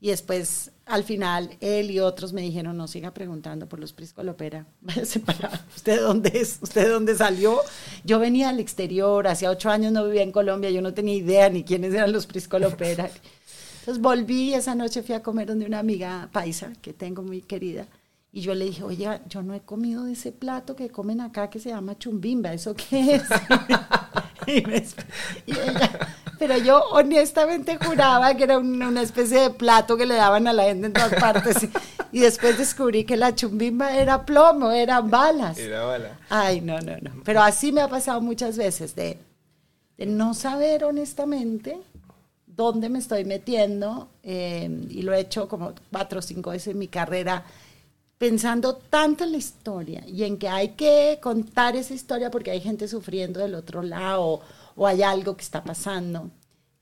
y 0.02 0.10
después, 0.10 0.72
al 0.92 1.04
final, 1.04 1.58
él 1.62 1.90
y 1.90 2.00
otros 2.00 2.34
me 2.34 2.42
dijeron, 2.42 2.76
no 2.76 2.88
siga 2.88 3.14
preguntando 3.14 3.68
por 3.68 3.80
los 3.80 3.94
Prisco 3.94 4.24
Lopera, 4.24 4.66
¿usted 5.76 6.02
dónde 6.02 6.32
es? 6.36 6.60
¿Usted 6.62 6.90
dónde 6.90 7.16
salió? 7.16 7.60
Yo 8.04 8.20
venía 8.20 8.50
al 8.50 8.60
exterior, 8.60 9.28
hacía 9.28 9.50
ocho 9.52 9.70
años 9.70 9.92
no 9.94 10.06
vivía 10.06 10.24
en 10.24 10.32
Colombia, 10.32 10.70
yo 10.70 10.82
no 10.82 10.94
tenía 10.94 11.16
idea 11.16 11.50
ni 11.50 11.64
quiénes 11.64 11.94
eran 11.94 12.12
los 12.12 12.28
Prisco 12.28 12.60
Lopera. 12.60 13.10
Entonces 13.80 14.02
volví 14.02 14.54
esa 14.54 14.76
noche 14.76 15.02
fui 15.02 15.16
a 15.16 15.24
comer 15.24 15.48
donde 15.48 15.66
una 15.66 15.80
amiga 15.80 16.30
paisa 16.32 16.74
que 16.82 16.94
tengo 16.94 17.24
muy 17.24 17.42
querida. 17.42 17.88
Y 18.34 18.42
yo 18.42 18.54
le 18.54 18.66
dije, 18.66 18.84
oye, 18.84 19.20
yo 19.28 19.42
no 19.44 19.54
he 19.54 19.62
comido 19.62 20.04
de 20.04 20.14
ese 20.14 20.32
plato 20.32 20.76
que 20.76 20.90
comen 20.90 21.20
acá 21.20 21.50
que 21.50 21.60
se 21.60 21.70
llama 21.70 21.98
chumbimba, 21.98 22.54
¿eso 22.54 22.76
qué 22.76 23.16
es? 23.16 23.24
y, 24.58 25.52
ella, 25.52 25.92
pero 26.40 26.58
yo 26.58 26.84
honestamente 26.92 27.78
juraba 27.78 28.36
que 28.36 28.44
era 28.44 28.58
una 28.58 29.02
especie 29.02 29.42
de 29.42 29.50
plato 29.52 29.98
que 29.98 30.06
le 30.06 30.16
daban 30.16 30.48
a 30.48 30.54
la 30.54 30.64
gente 30.64 30.88
en 30.88 30.94
todas 30.94 31.14
partes. 31.14 31.68
Y, 32.12 32.20
después 32.20 32.58
descubrí 32.58 33.06
que 33.06 33.16
la 33.16 33.34
chumbimba 33.34 33.96
era 33.96 34.26
plomo, 34.26 34.72
eran 34.72 35.10
balas. 35.10 35.58
Era 35.58 35.84
bala. 35.84 36.20
Ay, 36.30 36.60
no, 36.60 36.80
no, 36.82 36.98
no. 37.02 37.12
Pero 37.24 37.42
así 37.42 37.72
me 37.72 37.82
ha 37.82 37.88
pasado 37.88 38.20
muchas 38.22 38.58
veces 38.58 38.96
de, 38.96 39.18
de 39.98 40.06
no 40.06 40.34
saber 40.34 40.84
honestamente 40.84 41.80
dónde 42.46 42.90
me 42.90 43.00
estoy 43.00 43.24
metiendo 43.24 44.10
eh, 44.24 44.70
y 44.90 45.04
lo 45.04 45.14
he 45.14 45.22
hecho 45.22 45.48
como 45.48 45.74
cuatro 45.92 46.20
o 46.20 46.22
cinco 46.22 46.52
veces 46.52 46.74
en 46.74 46.80
mi 46.80 46.88
carrera 46.88 47.46
pensando 48.22 48.76
tanto 48.76 49.24
en 49.24 49.32
la 49.32 49.40
historia 49.40 50.04
y 50.06 50.26
en 50.26 50.38
que 50.38 50.48
hay 50.48 50.76
que 50.76 51.18
contar 51.20 51.76
esa 51.76 51.96
historia 51.96 52.30
porque 52.30 52.52
hay 52.52 52.62
gente 52.62 52.88
sufriendo 52.88 53.40
del 53.40 53.56
otro 53.56 53.82
lado 53.82 54.42
o, 54.76 54.86
hay 54.86 55.02
algo 55.02 55.36
que 55.36 55.42
está 55.42 55.64
pasando, 55.64 56.30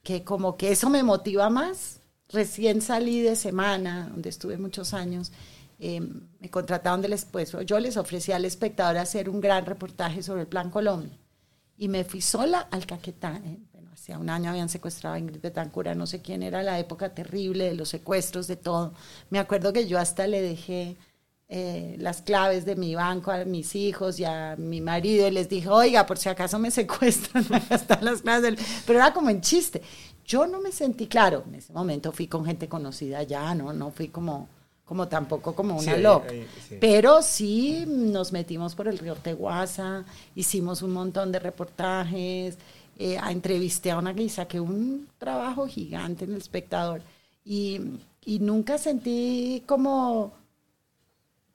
que 0.03 0.25
como 0.25 0.57
que 0.57 0.73
eso 0.73 0.89
me 0.89 1.01
motiva 1.01 1.49
más. 1.49 2.01
Recién 2.27 2.81
salí 2.81 3.21
de 3.21 3.37
semana, 3.37 4.09
donde 4.11 4.27
estuve 4.27 4.57
muchos 4.57 4.93
años, 4.93 5.31
eh, 5.79 6.01
me 6.01 6.49
contrataron 6.49 7.01
del 7.01 7.17
pues 7.31 7.55
yo 7.65 7.79
les 7.79 7.95
ofrecí 7.95 8.33
al 8.33 8.43
espectador 8.43 8.97
hacer 8.97 9.29
un 9.29 9.39
gran 9.39 9.65
reportaje 9.65 10.21
sobre 10.21 10.41
el 10.41 10.47
Plan 10.47 10.69
Colombia 10.69 11.17
y 11.77 11.87
me 11.87 12.03
fui 12.03 12.19
sola 12.19 12.67
al 12.69 12.85
Caquetá. 12.85 13.39
Eh, 13.45 13.59
bueno, 13.71 13.91
hacía 13.93 14.19
un 14.19 14.29
año 14.29 14.49
habían 14.49 14.67
secuestrado 14.67 15.15
a 15.15 15.19
Ingrid 15.19 15.39
Betancura, 15.39 15.95
no 15.95 16.05
sé 16.05 16.21
quién 16.21 16.43
era, 16.43 16.63
la 16.63 16.79
época 16.79 17.15
terrible 17.15 17.63
de 17.63 17.75
los 17.75 17.87
secuestros, 17.87 18.47
de 18.47 18.57
todo. 18.57 18.93
Me 19.29 19.39
acuerdo 19.39 19.71
que 19.71 19.87
yo 19.87 19.99
hasta 19.99 20.27
le 20.27 20.41
dejé 20.41 20.97
eh, 21.51 21.95
las 21.97 22.21
claves 22.21 22.63
de 22.63 22.75
mi 22.75 22.93
banco 22.93 23.31
a 23.31 23.43
mis 23.43 23.75
hijos 23.75 24.19
y 24.19 24.23
a 24.23 24.55
mi 24.55 24.81
marido 24.81 25.27
y 25.27 25.31
les 25.31 25.49
dije, 25.49 25.67
oiga, 25.67 26.05
por 26.05 26.19
si 26.19 26.29
acaso 26.29 26.59
me 26.59 26.69
secuestran, 26.79 27.43
están 27.71 28.05
las 28.05 28.21
claves 28.21 28.55
Pero 28.85 28.99
era 28.99 29.11
como 29.13 29.31
en 29.31 29.41
chiste. 29.41 29.81
Yo 30.23 30.45
no 30.45 30.61
me 30.61 30.71
sentí, 30.71 31.07
claro, 31.07 31.43
en 31.47 31.55
ese 31.55 31.73
momento 31.73 32.11
fui 32.11 32.27
con 32.27 32.45
gente 32.45 32.69
conocida 32.69 33.23
ya, 33.23 33.55
¿no? 33.55 33.73
No 33.73 33.89
fui 33.89 34.09
como, 34.09 34.47
como 34.85 35.07
tampoco 35.07 35.55
como 35.55 35.75
una 35.75 35.97
loca. 35.97 36.31
Pero 36.79 37.23
sí 37.23 37.83
nos 37.87 38.31
metimos 38.31 38.75
por 38.75 38.87
el 38.87 38.99
río 38.99 39.15
Teguasa, 39.15 40.05
hicimos 40.35 40.83
un 40.83 40.91
montón 40.91 41.31
de 41.31 41.39
reportajes, 41.39 42.59
eh, 42.99 43.17
entrevisté 43.27 43.89
a 43.89 43.97
una 43.97 44.13
guisa 44.13 44.47
que 44.47 44.59
un 44.59 45.07
trabajo 45.17 45.65
gigante 45.65 46.25
en 46.25 46.33
el 46.33 46.37
espectador. 46.37 47.01
Y, 47.43 47.81
y 48.23 48.37
nunca 48.37 48.77
sentí 48.77 49.63
como 49.65 50.38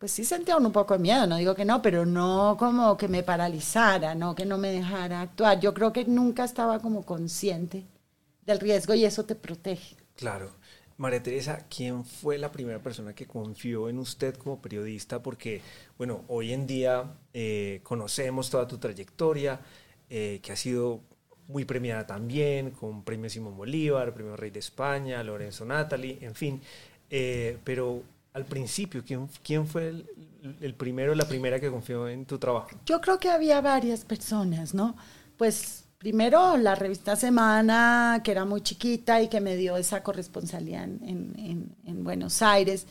pues 0.05 0.13
sí 0.13 0.25
sentía 0.27 0.59
un 0.59 0.71
poco 0.71 0.93
de 0.93 1.01
miedo, 1.01 1.27
no 1.27 1.39
digo 1.39 1.55
que 1.55 1.65
no, 1.65 1.81
pero 1.81 2.05
no 2.05 2.57
como 2.59 2.95
que 2.99 3.09
me 3.09 3.23
paralizara, 3.23 4.15
no 4.15 4.35
que 4.35 4.45
no 4.45 4.59
me 4.59 4.71
dejara 4.71 5.23
actuar. 5.23 5.59
Yo 5.61 5.73
creo 5.73 5.95
que 5.95 6.05
nunca 6.05 6.45
estaba 6.45 6.79
como 6.79 7.07
consciente 7.07 7.87
del 8.45 8.61
riesgo 8.61 8.93
y 8.93 9.07
eso 9.07 9.25
te 9.25 9.35
protege. 9.35 9.97
Claro. 10.15 10.51
María 10.99 11.23
Teresa, 11.23 11.65
¿quién 11.75 12.05
fue 12.05 12.37
la 12.37 12.53
primera 12.53 12.83
persona 12.83 13.15
que 13.15 13.25
confió 13.25 13.89
en 13.89 13.99
usted 13.99 14.35
como 14.35 14.61
periodista? 14.61 15.23
Porque, 15.23 15.63
bueno, 15.97 16.27
hoy 16.29 16.53
en 16.53 16.67
día 16.67 17.15
eh, 17.33 17.81
conocemos 17.83 18.51
toda 18.51 18.69
tu 18.69 18.77
trayectoria, 18.77 19.59
eh, 20.11 20.39
que 20.43 20.53
ha 20.53 20.57
sido 20.57 21.01
muy 21.49 21.65
premiada 21.65 22.07
también, 22.07 22.73
con 22.73 23.05
premio 23.05 23.31
Simón 23.31 23.57
Bolívar, 23.57 24.13
premio 24.13 24.37
Rey 24.37 24.51
de 24.51 24.61
España, 24.61 25.23
Lorenzo 25.23 25.65
Natali, 25.65 26.19
en 26.21 26.35
fin. 26.35 26.61
Eh, 27.09 27.57
pero 27.65 28.03
al 28.35 28.45
principio? 28.45 29.03
¿Quién, 29.43 29.67
fue 29.67 29.89
el, 29.89 30.07
el, 30.61 30.75
primero, 30.75 31.15
la 31.15 31.27
primera 31.27 31.59
que 31.59 31.71
confió 31.71 32.07
en 32.09 32.27
tu 32.27 32.39
trabajo? 32.39 32.69
Yo 32.85 33.01
creo 33.01 33.19
que 33.19 33.31
había 33.31 33.61
varias 33.61 34.05
personas, 34.05 34.75
¿no? 34.75 34.97
Pues 35.39 35.85
primero 35.97 36.57
la 36.59 36.75
revista 36.75 37.17
Semana, 37.17 38.21
que 38.23 38.31
era 38.33 38.45
muy 38.45 38.61
chiquita 38.61 39.23
y 39.23 39.29
que 39.29 39.41
me 39.41 39.57
dio 39.57 39.77
esa 39.77 40.03
corresponsalía 40.03 40.85
en 40.85 42.05
Buenos 42.05 42.43
Aires. 42.43 42.87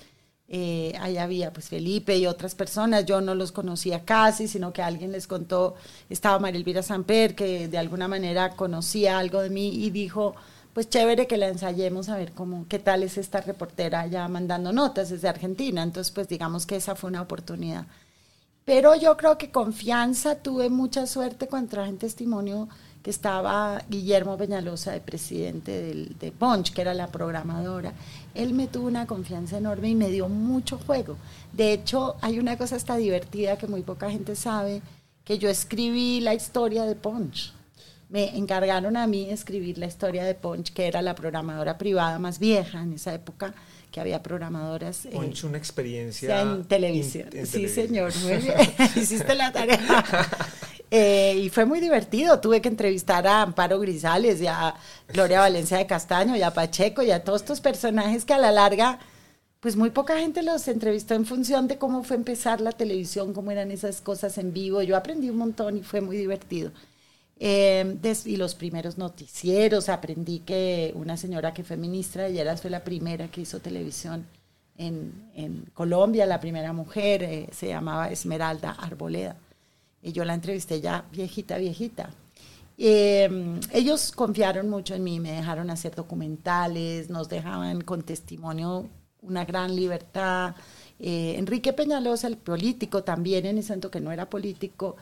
Eh, 0.56 0.94
ahí 1.00 1.18
había 1.18 1.52
pues 1.54 1.70
Felipe 1.70 2.16
y 2.18 2.28
otras 2.28 2.54
personas, 2.54 3.06
yo 3.06 3.22
no 3.22 3.34
los 3.34 3.52
conocía 3.52 4.04
casi, 4.06 4.48
sino 4.48 4.74
que 4.74 4.82
alguien 4.82 5.12
les 5.12 5.26
contó, 5.26 5.76
estaba 6.10 6.38
María 6.38 6.60
Elvira 6.60 6.84
Samper, 6.84 7.34
que 7.34 7.68
de 7.68 7.78
alguna 7.78 8.08
manera 8.08 8.52
conocía 8.52 9.18
algo 9.18 9.42
de 9.42 9.50
mí 9.50 9.70
y 9.70 9.90
dijo, 9.90 10.36
pues 10.74 10.90
chévere 10.90 11.28
que 11.28 11.38
la 11.38 11.50
ensayemos 11.50 12.10
a 12.10 12.18
ver 12.18 12.32
cómo, 12.32 12.66
qué 12.68 12.80
tal 12.80 13.04
es 13.04 13.18
esta 13.18 13.42
reportera 13.42 14.08
ya 14.08 14.28
mandando 14.28 14.74
notas 14.74 15.10
desde 15.10 15.30
Argentina. 15.30 15.84
Entonces, 15.84 16.12
pues 16.12 16.28
digamos 16.28 16.66
que 16.66 16.76
esa 16.76 16.96
fue 16.96 17.10
una 17.10 17.22
oportunidad. 17.22 17.86
Pero 18.66 18.96
yo 18.96 19.16
creo 19.18 19.38
que 19.38 19.52
confianza, 19.52 20.36
tuve 20.36 20.70
mucha 20.70 21.06
suerte 21.06 21.48
cuando 21.48 21.70
traje 21.70 21.90
en 21.90 21.98
testimonio 21.98 22.70
que 23.04 23.10
estaba 23.10 23.82
Guillermo 23.90 24.38
Peñalosa, 24.38 24.94
de 24.94 25.02
presidente 25.02 25.72
del, 25.72 26.18
de 26.18 26.32
Punch, 26.32 26.74
que 26.74 26.82
era 26.82 26.94
la 26.94 27.08
programadora. 27.08 27.94
Él 28.34 28.54
me 28.54 28.68
tuvo 28.68 28.88
una 28.88 29.06
confianza 29.06 29.58
enorme 29.58 29.90
y 29.90 29.96
me 29.96 30.10
dio 30.10 30.30
mucho 30.30 30.80
juego. 30.80 31.18
De 31.52 31.74
hecho, 31.74 32.16
hay 32.22 32.40
una 32.40 32.58
cosa 32.58 32.78
hasta 32.78 32.96
divertida 32.96 33.58
que 33.58 33.68
muy 33.68 33.82
poca 33.82 34.10
gente 34.10 34.36
sabe, 34.38 34.82
que 35.26 35.38
yo 35.38 35.50
escribí 35.50 36.22
la 36.22 36.34
historia 36.34 36.86
de 36.86 36.96
Punch 36.96 37.54
me 38.14 38.38
encargaron 38.38 38.96
a 38.96 39.08
mí 39.08 39.32
escribir 39.32 39.80
la 39.80 39.88
historia 39.88 40.24
de 40.24 40.36
Ponch, 40.36 40.72
que 40.72 40.86
era 40.86 41.02
la 41.02 41.16
programadora 41.16 41.80
privada 41.80 42.20
más 42.20 42.38
vieja 42.38 42.80
en 42.80 42.94
esa 42.94 43.12
época, 43.12 43.56
que 43.92 44.00
había 44.00 44.22
programadoras. 44.22 45.08
Eh, 45.08 45.10
Ponch, 45.14 45.46
una 45.46 45.58
experiencia. 45.58 46.42
En 46.42 46.64
televisión. 46.66 47.28
sí, 47.44 47.68
señor, 47.68 48.16
muy 48.22 48.38
bien. 48.38 48.56
Hiciste 48.96 49.34
la 49.36 49.52
tarea. 49.52 49.80
Eh, 50.96 51.40
y 51.46 51.50
fue 51.50 51.66
muy 51.66 51.80
divertido. 51.80 52.40
Tuve 52.40 52.62
que 52.62 52.70
entrevistar 52.70 53.26
a 53.26 53.42
Amparo 53.42 53.80
Grisales 53.80 54.40
y 54.40 54.46
a 54.46 54.76
Gloria 55.12 55.40
Valencia 55.40 55.80
de 55.80 55.88
Castaño 55.88 56.36
y 56.36 56.44
a 56.44 56.54
Pacheco 56.54 57.02
y 57.02 57.10
a 57.10 57.24
todos 57.24 57.42
estos 57.42 57.62
personajes 57.62 58.26
que 58.26 58.34
a 58.36 58.38
la 58.38 58.52
larga 58.52 59.00
pues 59.60 59.76
muy 59.76 59.90
poca 59.90 60.20
gente 60.20 60.44
los 60.44 60.68
entrevistó 60.68 61.16
en 61.16 61.26
función 61.26 61.68
de 61.68 61.80
cómo 61.80 62.04
fue 62.04 62.16
empezar 62.16 62.62
la 62.62 62.74
televisión, 62.74 63.34
cómo 63.34 63.50
eran 63.50 63.72
esas 63.72 64.02
cosas 64.02 64.38
en 64.38 64.54
vivo. 64.54 64.84
Yo 64.84 64.96
aprendí 64.96 65.32
un 65.32 65.38
montón 65.38 65.78
y 65.78 65.82
fue 65.82 66.00
muy 66.00 66.16
divertido. 66.16 66.70
Eh, 67.46 67.98
y 68.24 68.38
los 68.38 68.56
primeros 68.56 68.98
noticieros, 68.98 69.90
aprendí 69.90 70.40
que 70.40 70.94
una 70.96 71.18
señora 71.18 71.54
que 71.54 71.66
fue 71.66 71.76
ministra 71.76 72.24
de 72.24 72.32
Lleras 72.32 72.62
fue 72.62 72.70
la 72.70 72.86
primera 72.86 73.28
que 73.28 73.42
hizo 73.42 73.60
televisión 73.60 74.26
en, 74.78 75.66
Colombia, 75.74 76.26
la 76.26 76.40
primera 76.40 76.72
mujer, 76.72 77.22
eh, 77.22 77.50
se 77.52 77.68
llamaba 77.68 78.10
Esmeralda 78.10 78.72
Arboleda. 78.72 79.36
Y 80.02 80.14
yo 80.14 80.24
la 80.24 80.36
entrevisté 80.36 80.80
ya 80.80 81.04
viejita, 81.12 81.58
viejita. 81.58 82.12
Eh, 82.78 83.60
ellos 83.74 84.14
confiaron 84.14 84.70
mucho 84.70 84.96
en 84.96 85.04
mí, 85.04 85.20
me 85.20 85.34
dejaron 85.34 85.70
hacer 85.70 85.94
documentales, 85.96 87.10
nos 87.10 87.28
dejaban 87.28 87.82
con 87.82 88.04
testimonio 88.04 88.88
una 89.22 89.44
gran 89.44 89.76
libertad. 89.76 90.56
Enrique 91.00 91.74
Peñalosa, 91.74 92.28
el 92.28 92.38
político, 92.38 93.04
también 93.04 93.46
en 93.46 93.58
ese 93.58 93.70
momento 93.74 93.92
que 93.92 94.00
no 94.00 94.12
era 94.12 94.30
político, 94.30 94.96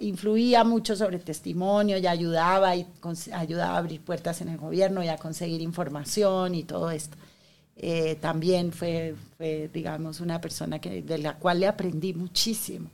influía 0.00 0.64
mucho 0.64 0.94
sobre 0.94 1.18
testimonio 1.18 1.96
y 1.96 2.06
ayudaba, 2.06 2.76
y 2.76 2.86
ayudaba 3.32 3.74
a 3.74 3.78
abrir 3.78 4.02
puertas 4.02 4.42
en 4.42 4.48
el 4.48 4.58
gobierno 4.58 5.02
y 5.02 5.08
a 5.08 5.16
conseguir 5.16 5.62
información 5.62 6.54
y 6.54 6.64
todo 6.64 6.90
esto. 6.90 7.16
Eh, 7.80 8.16
también 8.20 8.72
fue, 8.72 9.14
digamos, 9.72 10.20
una 10.20 10.40
persona 10.40 10.80
que, 10.80 11.02
de 11.02 11.18
la 11.18 11.38
cual 11.38 11.60
le 11.60 11.68
aprendí 11.68 12.12
muchísimo. 12.12 12.90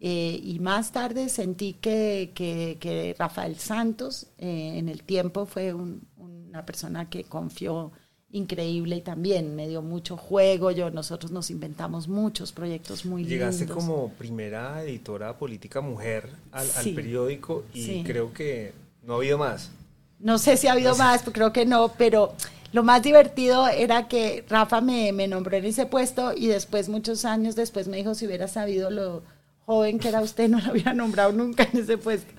Eh, 0.00 0.38
y 0.42 0.58
más 0.58 0.92
tarde 0.92 1.28
sentí 1.28 1.74
que, 1.74 3.14
Rafael 3.18 3.56
Santos 3.56 4.26
eh, 4.38 4.74
en 4.76 4.88
el 4.88 5.04
tiempo 5.04 5.46
fue 5.46 5.72
una 5.72 6.66
persona 6.66 7.08
que 7.08 7.24
confió 7.24 7.92
increíble 8.30 8.96
y 8.96 9.00
también 9.00 9.54
me 9.54 9.68
dio 9.68 9.82
mucho 9.82 10.16
juego. 10.16 10.70
Yo, 10.70 10.90
nosotros 10.90 11.30
nos 11.32 11.50
inventamos 11.50 12.08
muchos 12.08 12.52
proyectos 12.52 13.04
muy 13.04 13.22
lindos. 13.22 13.38
Llegaste 13.38 13.66
como 13.66 14.10
primera 14.12 14.82
editora 14.82 15.36
política 15.36 15.80
mujer 15.80 16.30
al, 16.52 16.66
periódico 16.94 17.64
y 17.72 18.02
creo 18.02 18.32
que 18.32 18.72
no 19.02 19.14
ha 19.14 19.16
habido 19.16 19.38
más. 19.38 19.70
No 20.18 20.38
sé 20.38 20.56
si 20.56 20.66
ha 20.66 20.72
habido 20.72 20.96
más, 20.96 21.22
creo 21.32 21.52
que 21.52 21.66
no, 21.66 21.92
pero 21.96 22.34
lo 22.72 22.82
más 22.82 23.02
divertido 23.02 23.68
era 23.68 24.08
que 24.08 24.44
Rafa 24.48 24.80
me, 24.80 25.12
me 25.12 25.28
nombró 25.28 25.56
en 25.56 25.66
ese 25.66 25.86
puesto 25.86 26.32
y 26.34 26.46
después, 26.46 26.88
muchos 26.88 27.24
años 27.24 27.54
después, 27.54 27.86
me 27.86 27.98
dijo 27.98 28.14
si 28.14 28.26
hubiera 28.26 28.48
sabido 28.48 28.90
lo 28.90 29.22
joven 29.66 29.98
que 29.98 30.08
era 30.08 30.22
usted, 30.22 30.48
no 30.48 30.60
lo 30.60 30.70
había 30.70 30.94
nombrado 30.94 31.32
nunca 31.32 31.68
en 31.70 31.80
ese 31.80 31.98
puesto. 31.98 32.32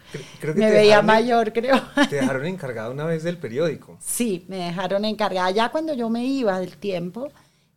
me 0.56 0.72
veía 0.72 1.02
mayor, 1.02 1.54
creo. 1.54 1.80
¿Te 2.10 2.16
dejaron 2.16 2.46
encargada 2.46 2.90
una 2.90 3.06
vez 3.06 3.24
del 3.24 3.38
periódico? 3.38 3.98
Sí, 4.00 4.46
me 4.48 4.58
dejaron 4.58 5.06
encargada. 5.06 5.52
Ya 5.52 5.70
cuando 5.70 5.94
yo 5.94 6.10
me 6.10 6.26
iba 6.26 6.60
del 6.60 6.78
tiempo, 6.78 7.30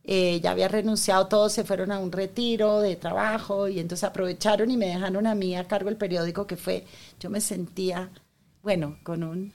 eh, 0.04 0.40
ya 0.40 0.52
había 0.52 0.68
renunciado, 0.68 1.26
todos 1.26 1.52
se 1.52 1.64
fueron 1.64 1.92
a 1.92 1.98
un 1.98 2.12
retiro 2.12 2.80
de 2.80 2.96
trabajo 2.96 3.68
y 3.68 3.80
entonces 3.80 4.04
aprovecharon 4.04 4.70
y 4.70 4.76
me 4.76 4.86
dejaron 4.86 5.26
a 5.26 5.34
mí 5.34 5.54
a 5.56 5.66
cargo 5.66 5.90
el 5.90 5.96
periódico 5.96 6.46
que 6.46 6.56
fue, 6.56 6.86
yo 7.18 7.28
me 7.28 7.40
sentía, 7.40 8.10
bueno, 8.62 8.98
con 9.02 9.22
un 9.24 9.52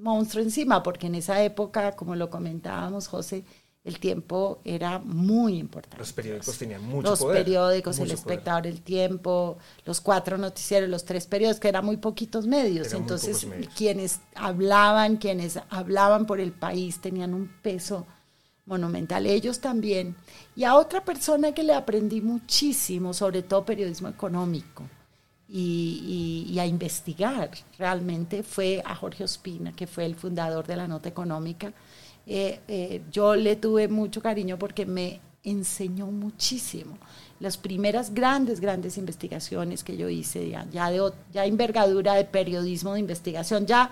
monstruo 0.00 0.42
encima, 0.42 0.82
porque 0.82 1.08
en 1.08 1.16
esa 1.16 1.42
época, 1.42 1.92
como 1.92 2.16
lo 2.16 2.30
comentábamos, 2.30 3.06
José, 3.08 3.44
el 3.84 3.98
tiempo 3.98 4.60
era 4.64 5.00
muy 5.00 5.58
importante. 5.58 5.98
Los 5.98 6.12
periódicos 6.12 6.56
tenían 6.56 6.84
mucho 6.84 7.10
los 7.10 7.18
poder. 7.18 7.38
Los 7.38 7.44
periódicos, 7.44 7.98
el 7.98 8.10
espectador, 8.12 8.66
el 8.66 8.80
tiempo, 8.80 9.58
los 9.84 10.00
cuatro 10.00 10.38
noticieros, 10.38 10.88
los 10.88 11.04
tres 11.04 11.26
periódicos, 11.26 11.58
que 11.58 11.68
eran 11.68 11.84
muy 11.84 11.96
poquitos 11.96 12.46
medios. 12.46 12.92
Entonces, 12.92 13.46
quienes 13.76 14.20
hablaban, 14.36 15.16
quienes 15.16 15.58
hablaban 15.68 16.26
por 16.26 16.40
el 16.40 16.52
país 16.52 17.00
tenían 17.00 17.34
un 17.34 17.48
peso 17.60 18.06
monumental, 18.66 19.26
ellos 19.26 19.58
también. 19.58 20.14
Y 20.54 20.62
a 20.62 20.76
otra 20.76 21.04
persona 21.04 21.52
que 21.52 21.64
le 21.64 21.74
aprendí 21.74 22.20
muchísimo, 22.20 23.12
sobre 23.12 23.42
todo 23.42 23.64
periodismo 23.64 24.08
económico 24.08 24.84
y, 25.48 26.56
a 26.58 26.66
investigar. 26.66 27.50
Realmente 27.78 28.42
fue 28.42 28.82
a 28.84 28.94
Jorge 28.94 29.24
Ospina, 29.24 29.72
que 29.72 29.86
fue 29.86 30.06
el 30.06 30.14
fundador 30.14 30.66
de 30.66 30.76
la 30.76 30.88
Nota 30.88 31.08
Económica. 31.08 31.72
Eh, 32.26 32.60
eh, 32.68 33.02
yo 33.10 33.34
le 33.34 33.56
tuve 33.56 33.88
mucho 33.88 34.22
cariño 34.22 34.58
porque 34.58 34.86
me 34.86 35.20
enseñó 35.44 36.06
muchísimo. 36.06 36.98
Las 37.40 37.56
primeras 37.56 38.14
grandes, 38.14 38.60
grandes 38.60 38.96
investigaciones 38.96 39.82
que 39.82 39.96
yo 39.96 40.08
hice, 40.08 40.48
ya, 40.48 40.66
ya, 40.70 40.90
de, 40.90 41.12
ya 41.32 41.44
envergadura 41.44 42.14
de 42.14 42.24
periodismo 42.24 42.94
de 42.94 43.00
investigación, 43.00 43.66
ya, 43.66 43.90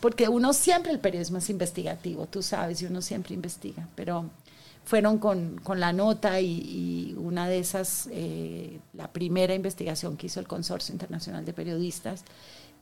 porque 0.00 0.28
uno 0.28 0.52
siempre, 0.52 0.90
el 0.90 0.98
periodismo 0.98 1.38
es 1.38 1.50
investigativo, 1.50 2.26
tú 2.26 2.42
sabes, 2.42 2.82
y 2.82 2.86
uno 2.86 3.00
siempre 3.00 3.34
investiga, 3.34 3.86
pero 3.94 4.28
fueron 4.88 5.18
con, 5.18 5.58
con 5.58 5.80
la 5.80 5.92
nota 5.92 6.40
y, 6.40 7.14
una 7.18 7.46
de 7.46 7.58
esas, 7.58 8.08
eh, 8.10 8.80
la 8.94 9.12
primera 9.12 9.54
investigación 9.54 10.16
que 10.16 10.26
hizo 10.26 10.40
el 10.40 10.48
Consorcio 10.48 10.92
Internacional 10.92 11.44
de 11.44 11.52
Periodistas, 11.52 12.24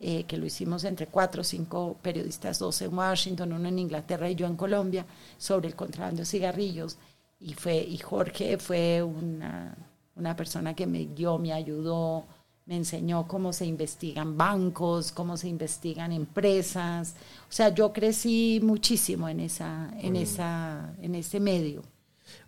eh, 0.01 0.25
que 0.25 0.37
lo 0.37 0.47
hicimos 0.47 0.85
entre 0.85 1.07
cuatro 1.07 1.41
o 1.41 1.45
cinco 1.45 1.97
periodistas, 2.03 2.59
dos 2.59 2.83
en 2.83 2.97
Washington, 2.97 3.53
uno 3.53 3.69
en 3.69 3.79
Inglaterra 3.79 4.29
y 4.29 4.35
yo 4.35 4.47
en 4.47 4.57
Colombia, 4.57 5.07
sobre 5.39 5.69
el 5.69 5.75
contrabando 5.75 6.21
de 6.21 6.27
cigarrillos. 6.27 6.99
Y, 7.41 7.55
fue, 7.55 7.77
y 7.77 7.99
Jorge 7.99 8.59
fue 8.59 9.03
una, 9.03 9.77
una 10.15 10.37
persona 10.37 10.75
que 10.75 10.87
me 10.87 11.05
guió, 11.05 11.39
me 11.39 11.53
ayudó, 11.53 12.27
me 12.67 12.77
enseñó 12.77 13.29
cómo 13.29 13.53
se 13.53 13.65
investigan 13.65 14.37
bancos, 14.37 15.13
cómo 15.13 15.37
se 15.37 15.49
investigan 15.49 16.13
empresas. 16.13 17.15
O 17.49 17.53
sea, 17.53 17.69
yo 17.69 17.93
crecí 17.93 18.61
muchísimo 18.63 19.29
en, 19.29 19.41
esa, 19.41 19.91
en, 20.01 20.17
esa, 20.17 20.93
en 21.01 21.15
ese 21.15 21.39
medio. 21.39 21.83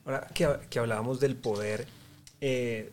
Ahora 0.04 0.26
que, 0.34 0.78
hablábamos 0.78 1.20
del 1.20 1.36
poder, 1.36 1.86
eh, 2.40 2.92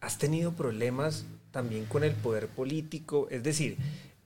¿has 0.00 0.18
tenido 0.18 0.52
problemas 0.52 1.24
también 1.52 1.84
con 1.86 2.02
el 2.02 2.12
poder 2.12 2.48
político? 2.48 3.28
Es 3.30 3.42
decir, 3.42 3.76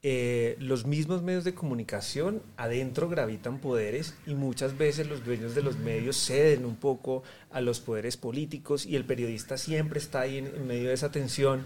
eh, 0.02 0.56
los 0.60 0.86
mismos 0.86 1.22
medios 1.22 1.44
de 1.44 1.54
comunicación 1.54 2.40
adentro 2.56 3.08
gravitan 3.08 3.58
poderes 3.58 4.14
y 4.26 4.34
muchas 4.34 4.78
veces 4.78 5.08
los 5.08 5.24
dueños 5.24 5.54
de 5.54 5.62
los 5.62 5.78
medios 5.78 6.16
ceden 6.16 6.64
un 6.64 6.76
poco 6.76 7.22
a 7.50 7.60
los 7.60 7.80
poderes 7.80 8.16
políticos 8.16 8.86
y 8.86 8.96
el 8.96 9.04
periodista 9.04 9.58
siempre 9.58 9.98
está 9.98 10.20
ahí 10.20 10.38
en, 10.38 10.66
medio 10.66 10.88
de 10.88 10.94
esa 10.94 11.10
tensión. 11.10 11.64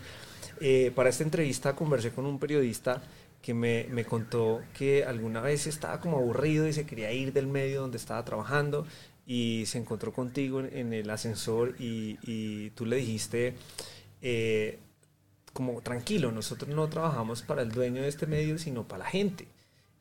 Eh, 0.60 0.90
para 0.94 1.10
esta 1.10 1.22
entrevista 1.22 1.76
conversé 1.76 2.10
con 2.10 2.26
un 2.26 2.38
periodista 2.38 3.02
que 3.42 3.54
me, 3.54 3.86
me, 3.90 4.04
contó 4.04 4.60
que 4.76 5.04
alguna 5.04 5.40
vez 5.40 5.66
estaba 5.66 6.00
como 6.00 6.18
aburrido 6.18 6.68
y 6.68 6.72
se 6.72 6.84
quería 6.84 7.12
ir 7.12 7.32
del 7.32 7.46
medio 7.46 7.80
donde 7.80 7.96
estaba 7.96 8.22
trabajando 8.24 8.86
y 9.26 9.64
se 9.66 9.78
encontró 9.78 10.12
contigo 10.12 10.60
en, 10.60 10.92
el 10.92 11.08
ascensor 11.08 11.76
y, 11.78 12.70
tú 12.70 12.84
le 12.84 12.96
dijiste, 12.96 13.54
eh, 14.22 14.80
como 15.52 15.80
tranquilo, 15.80 16.32
nosotros 16.32 16.74
no 16.74 16.88
trabajamos 16.88 17.42
para 17.42 17.62
el 17.62 17.70
dueño 17.70 18.02
de 18.02 18.08
este 18.08 18.26
medio, 18.26 18.58
sino 18.58 18.86
para 18.86 19.04
la 19.04 19.10
gente. 19.10 19.48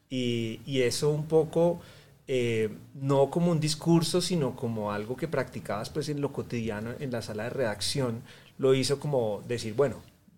Y, 0.09 0.81
eso 0.81 1.09
un 1.09 1.27
poco, 1.27 1.81
eh, 2.27 2.69
no 2.95 3.29
como 3.29 3.51
un 3.51 3.59
discurso, 3.59 4.21
sino 4.21 4.55
como 4.55 4.91
algo 4.91 5.15
que 5.15 5.27
practicabas 5.27 5.89
pues 5.89 6.09
en 6.09 6.21
lo 6.21 6.31
cotidiano, 6.33 6.91
en 6.99 7.11
la 7.11 7.21
sala 7.21 7.43
de 7.43 7.49
redacción, 7.51 8.23
lo 8.57 8.73
hizo 8.73 8.99
como 8.99 9.43
decir, 9.47 9.73
bueno, 9.73 9.97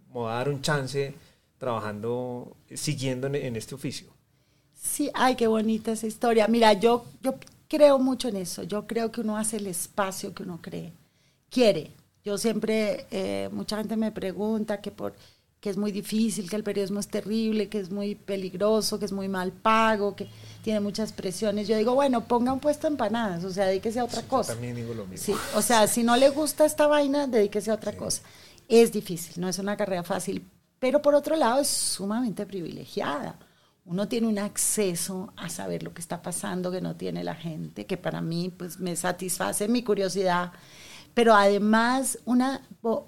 voy 0.10 0.30
a 0.30 0.36
dar 0.36 0.50
un 0.50 0.62
chance 0.62 1.13
trabajando, 1.58 2.56
siguiendo 2.74 3.28
en, 3.28 3.36
en 3.36 3.56
este 3.56 3.76
oficio. 3.76 4.08
Sí, 4.74 5.12
ay, 5.13 5.36
qué 5.36 5.47
bonita 5.47 5.91
esa 5.91 6.08
historia. 6.08 6.47
Mira, 6.47 6.74
yo, 6.74 7.06
yo 7.21 7.36
creo 7.67 8.00
mucho 8.00 8.28
en 8.30 8.38
eso. 8.38 8.63
Yo 8.63 8.88
creo 8.88 9.12
que 9.12 9.21
uno 9.21 9.38
hace 9.38 9.58
el 9.58 9.67
espacio 9.67 10.34
que 10.34 10.43
uno 10.43 10.60
cree, 10.62 10.91
quiere. 11.50 11.91
Yo 12.23 12.38
siempre, 12.38 13.07
eh, 13.12 13.49
mucha 13.51 13.77
gente 13.77 13.97
me 13.97 14.12
pregunta 14.12 14.81
que, 14.81 14.91
por, 14.91 15.13
que 15.60 15.69
es 15.69 15.77
muy 15.77 15.91
difícil, 15.91 16.49
que 16.49 16.55
el 16.55 16.63
periodismo 16.63 16.99
es 16.99 17.07
terrible, 17.07 17.69
que 17.69 17.79
es 17.79 17.89
muy 17.89 18.15
peligroso, 18.15 18.99
que 18.99 19.05
es 19.05 19.12
muy 19.12 19.27
mal 19.27 19.51
pago, 19.51 20.15
que 20.15 20.27
tiene 20.63 20.79
muchas 20.79 21.13
presiones. 21.13 21.67
Yo 21.67 21.77
digo, 21.77 21.95
bueno, 21.95 22.25
ponga 22.25 22.53
un 22.53 22.60
puesto 22.60 22.88
empanadas, 22.88 23.43
o 23.43 23.51
sea, 23.51 23.65
dedíquese 23.65 23.99
a 23.99 24.05
otra 24.05 24.21
cosa. 24.23 24.53
también 24.53 24.75
digo 24.75 24.93
lo 24.93 25.05
mismo. 25.05 25.25
Sí, 25.25 25.41
o 25.55 25.62
sea, 25.62 25.88
si 25.88 26.03
no 26.03 26.15
le 26.15 26.29
gusta 26.29 26.65
esta 26.65 26.88
vaina, 26.88 27.27
dedíquese 27.27 27.71
a 27.71 27.75
otra 27.75 27.93
cosa. 27.93 28.21
Es 28.67 28.91
difícil, 28.91 29.41
no 29.41 29.49
es 29.49 29.60
una 29.60 29.75
carrera 29.75 30.03
fácil, 30.03 30.45
pero 30.79 31.01
por 31.01 31.15
otro 31.15 31.36
lado 31.36 31.60
es 31.60 31.67
sumamente 31.67 32.45
privilegiada 32.45 33.38
uno 33.86 34.07
tiene 34.07 34.27
un 34.27 34.38
acceso 34.38 35.34
a 35.36 35.49
saber 35.49 35.84
lo 35.84 35.93
que 35.93 36.01
está 36.01 36.21
pasando 36.21 36.71
que 36.71 36.81
no 36.81 36.95
tiene 36.95 37.23
la 37.23 37.36
gente, 37.36 37.86
que 37.86 37.97
para 37.97 38.21
mí 38.21 38.53
pues 38.55 38.79
me 38.79 38.95
satisface 38.95 39.67
mi 39.67 39.84
curiosidad, 39.84 40.51
pero 41.13 41.36
además 41.36 42.19
una, 42.26 42.62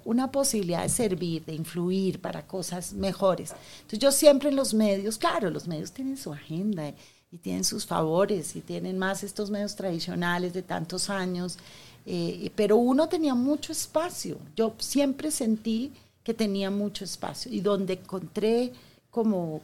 una 0.04 0.30
posibilidad 0.30 0.82
de 0.82 0.88
servir, 0.88 1.44
de 1.44 1.54
influir 1.54 2.20
para 2.20 2.46
cosas 2.46 2.92
mejores. 2.92 3.54
Entonces 3.76 3.98
yo 3.98 4.12
siempre 4.12 4.50
en 4.50 4.56
los 4.56 4.74
medios, 4.74 5.18
claro, 5.18 5.50
los 5.50 5.66
medios 5.66 5.92
tienen 5.92 6.16
su 6.16 6.32
agenda 6.32 6.92
y 7.30 7.38
tienen 7.38 7.64
sus 7.64 7.86
favores 7.86 8.56
y 8.56 8.60
tienen 8.60 8.98
más 8.98 9.24
estos 9.24 9.50
medios 9.50 9.74
tradicionales 9.74 10.52
de 10.52 10.62
tantos 10.62 11.10
años, 11.10 11.58
eh, 12.06 12.50
pero 12.54 12.76
uno 12.76 13.08
tenía 13.08 13.34
mucho 13.34 13.72
espacio. 13.72 14.38
Yo 14.54 14.74
siempre 14.78 15.30
sentí 15.30 15.92
que 16.22 16.34
tenía 16.34 16.70
mucho 16.70 17.04
espacio 17.04 17.52
y 17.52 17.60
donde 17.60 17.94
encontré 17.94 18.72
como 19.10 19.60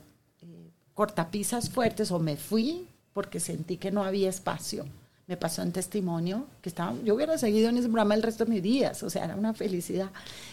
cortapisas 0.94 1.70
fuertes 1.70 2.10
o 2.10 2.18
me 2.18 2.36
fui 2.36 2.86
porque 3.14 3.40
sentí 3.40 3.76
que 3.76 3.90
no 3.90 4.04
había 4.04 4.28
espacio. 4.28 4.84
Me 5.30 5.36
pasó 5.36 5.62
en 5.62 5.70
testimonio 5.70 6.46
que 6.60 6.68
estaba, 6.68 6.92
yo 7.04 7.14
hubiera 7.14 7.38
seguido 7.38 7.68
en 7.68 7.78
ese 7.78 7.86
programa 7.86 8.16
el 8.16 8.22
resto 8.24 8.44
de 8.44 8.50
mis 8.50 8.62
días, 8.64 9.00
o 9.04 9.10
sea, 9.10 9.26
era 9.26 9.36
una 9.36 9.54
felicidad. 9.54 10.10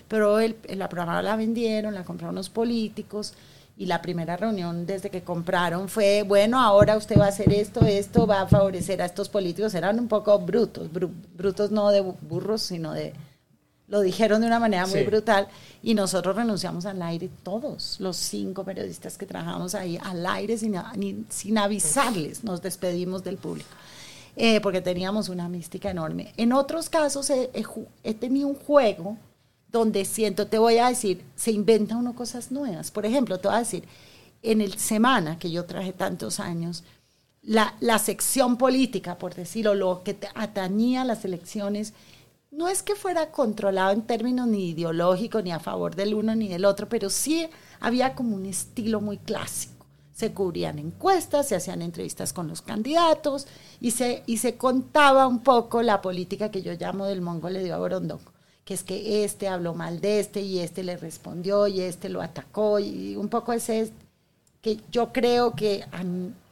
Pero 0.08 0.38
el, 0.38 0.56
la 0.76 0.88
programa 0.88 1.20
la 1.24 1.36
vendieron, 1.36 1.96
la 1.96 2.04
compraron 2.04 2.36
los 2.36 2.50
políticos 2.50 3.34
y 3.76 3.88
la 3.88 4.04
primera 4.04 4.38
reunión 4.38 4.86
desde 4.86 5.10
que 5.10 5.24
compraron 5.24 5.90
fue, 5.90 6.22
bueno, 6.22 6.62
ahora 6.62 6.96
usted 6.96 7.20
va 7.20 7.26
a 7.26 7.30
hacer 7.30 7.52
esto, 7.52 7.88
esto 7.88 8.28
va 8.28 8.42
a 8.42 8.48
favorecer 8.48 9.02
a 9.02 9.06
estos 9.06 9.30
políticos. 9.30 9.74
Eran 9.74 10.00
un 10.00 10.08
poco 10.08 10.38
brutos, 10.38 10.90
brutos 11.36 11.72
no 11.72 11.90
de 11.90 12.02
burros, 12.02 12.62
sino 12.62 12.94
de 12.94 13.14
lo 13.88 14.02
dijeron 14.02 14.42
de 14.42 14.48
una 14.48 14.60
manera 14.60 14.86
muy 14.86 15.04
brutal 15.04 15.48
y 15.82 15.96
nosotros 15.96 16.36
renunciamos 16.36 16.86
al 16.86 17.02
aire, 17.02 17.30
todos 17.42 18.00
los 18.00 18.18
cinco 18.18 18.64
periodistas 18.64 19.18
que 19.18 19.26
trabajamos 19.26 19.74
ahí, 19.76 19.98
al 20.04 20.26
aire 20.26 20.58
sin, 20.58 20.76
sin 21.30 21.58
avisarles, 21.58 22.44
nos 22.44 22.62
despedimos 22.62 23.24
del 23.24 23.38
público, 23.38 23.70
eh, 24.40 24.62
porque 24.62 24.82
teníamos 24.82 25.30
una 25.30 25.50
mística 25.50 25.90
enorme. 25.90 26.32
En 26.38 26.54
otros 26.54 26.90
casos 26.90 27.28
he, 27.32 28.14
tenido 28.14 28.48
un 28.48 28.54
juego 28.56 29.18
donde 29.72 30.06
siento, 30.06 30.46
te 30.46 30.60
voy 30.60 30.78
a 30.78 30.90
decir, 30.90 31.24
se 31.36 31.52
inventa 31.52 31.98
uno 31.98 32.14
cosas 32.16 32.52
nuevas. 32.52 32.92
Por 32.92 33.08
ejemplo, 33.08 33.40
te 33.40 33.48
voy 33.48 33.58
a 33.58 33.62
decir, 33.62 33.84
en 34.44 34.62
el 34.62 34.78
Semana, 34.78 35.40
que 35.40 35.50
yo 35.50 35.66
traje 35.66 35.92
tantos 35.92 36.40
años, 36.40 36.84
la, 37.42 37.74
la 37.80 37.98
sección 37.98 38.58
política, 38.58 39.18
por 39.18 39.34
decirlo, 39.34 39.74
lo 39.74 40.04
que 40.04 40.16
atañía 40.36 41.02
a 41.02 41.06
las 41.06 41.26
elecciones, 41.26 41.94
no 42.52 42.68
es 42.68 42.84
que 42.84 42.96
fuera 42.96 43.32
controlado 43.32 43.92
en 43.92 44.04
términos 44.04 44.48
ni 44.48 44.70
ideológicos, 44.70 45.44
ni 45.44 45.52
a 45.52 45.60
favor 45.60 45.96
del 45.96 46.14
uno 46.14 46.36
ni 46.36 46.48
del 46.48 46.66
otro, 46.66 46.88
pero 46.88 47.10
sí 47.10 47.48
había 47.80 48.14
como 48.14 48.36
un 48.36 48.46
estilo 48.46 49.02
muy 49.02 49.18
clásico. 49.18 49.77
Se 50.18 50.34
cubrían 50.34 50.80
encuestas, 50.80 51.48
se 51.48 51.56
hacían 51.56 51.84
entrevistas 51.84 52.34
con 52.34 52.48
los 52.48 52.64
candidatos 52.64 53.46
y 53.80 53.92
se, 53.92 54.24
y 54.26 54.38
se 54.38 54.58
contaba 54.58 55.28
un 55.28 55.44
poco 55.44 55.84
la 55.84 56.02
política 56.02 56.50
que 56.50 56.64
yo 56.64 56.74
llamo 56.74 57.06
del 57.06 57.22
mongo 57.22 57.52
le 57.52 57.64
dio 57.64 57.76
a 57.76 57.80
que 58.66 58.74
es 58.74 58.84
que 58.84 59.24
este 59.24 59.48
habló 59.48 59.76
mal 59.76 60.02
de 60.02 60.20
este 60.20 60.42
y 60.42 60.58
este 60.58 60.84
le 60.84 60.98
respondió 60.98 61.68
y 61.68 61.82
este 61.82 62.10
lo 62.10 62.24
atacó 62.24 62.80
y 62.80 63.16
un 63.16 63.30
poco 63.30 63.54
ese 63.54 63.94
que 64.62 64.80
yo 64.92 65.14
creo 65.14 65.54
que 65.54 65.86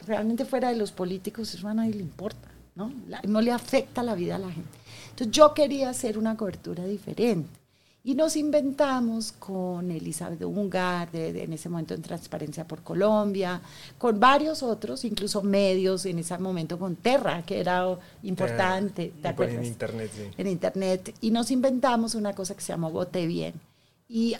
realmente 0.06 0.44
fuera 0.44 0.68
de 0.68 0.76
los 0.76 0.92
políticos 0.92 1.52
eso 1.52 1.66
a 1.66 1.74
nadie 1.74 1.94
le 1.94 2.02
importa, 2.02 2.48
¿no? 2.76 2.92
no 3.24 3.40
le 3.40 3.50
afecta 3.50 4.04
la 4.04 4.14
vida 4.14 4.36
a 4.36 4.38
la 4.38 4.52
gente. 4.52 4.78
Entonces 5.10 5.32
yo 5.32 5.54
quería 5.54 5.90
hacer 5.90 6.18
una 6.18 6.36
cobertura 6.36 6.84
diferente. 6.84 7.65
Y 8.06 8.14
nos 8.14 8.36
inventamos 8.36 9.32
con 9.32 9.90
Elizabeth 9.90 10.40
Ungar, 10.44 11.10
de, 11.10 11.42
en 11.42 11.52
ese 11.52 11.68
momento 11.68 11.92
en 11.92 12.02
Transparencia 12.02 12.64
por 12.64 12.82
Colombia, 12.82 13.60
con 13.98 14.20
varios 14.20 14.62
otros, 14.62 15.04
incluso 15.04 15.42
medios, 15.42 16.06
en 16.06 16.20
ese 16.20 16.38
momento 16.38 16.78
con 16.78 16.94
Terra, 16.94 17.42
que 17.42 17.58
era 17.58 17.98
importante. 18.22 19.12
En 19.24 19.64
Internet, 19.64 20.12
sí. 20.14 20.22
En 20.38 20.46
Internet. 20.46 21.16
Y 21.20 21.32
nos 21.32 21.50
inventamos 21.50 22.14
una 22.14 22.32
cosa 22.32 22.54
que 22.54 22.60
se 22.60 22.72
llamó 22.72 22.92
Vote 22.92 23.26
Bien 23.26 23.54
y, 24.08 24.36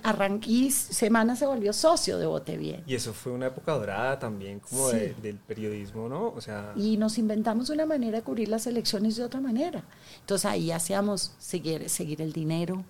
y 0.46 0.70
Semana 0.70 1.34
se 1.34 1.44
volvió 1.44 1.72
socio 1.72 2.18
de 2.18 2.26
Vote 2.26 2.56
Bien. 2.56 2.84
Y 2.86 2.94
eso 2.94 3.12
fue 3.12 3.32
una 3.32 3.48
época 3.48 3.72
dorada 3.72 4.16
también 4.16 4.60
como 4.60 4.90
del 4.90 5.38
periodismo, 5.44 6.08
¿no? 6.08 6.28
O 6.28 6.40
sea... 6.40 6.72
Y 6.76 6.96
nos 6.98 7.18
inventamos 7.18 7.68
una 7.70 7.84
manera 7.84 8.18
de 8.18 8.22
cubrir 8.22 8.48
las 8.48 8.68
elecciones 8.68 9.16
de 9.16 9.24
otra 9.24 9.40
manera. 9.40 9.82
Entonces 10.20 10.44
ahí 10.44 10.70
hacíamos 10.70 11.32
seguir, 11.38 11.90
seguir 11.90 12.22
el 12.22 12.32
dinero. 12.32 12.84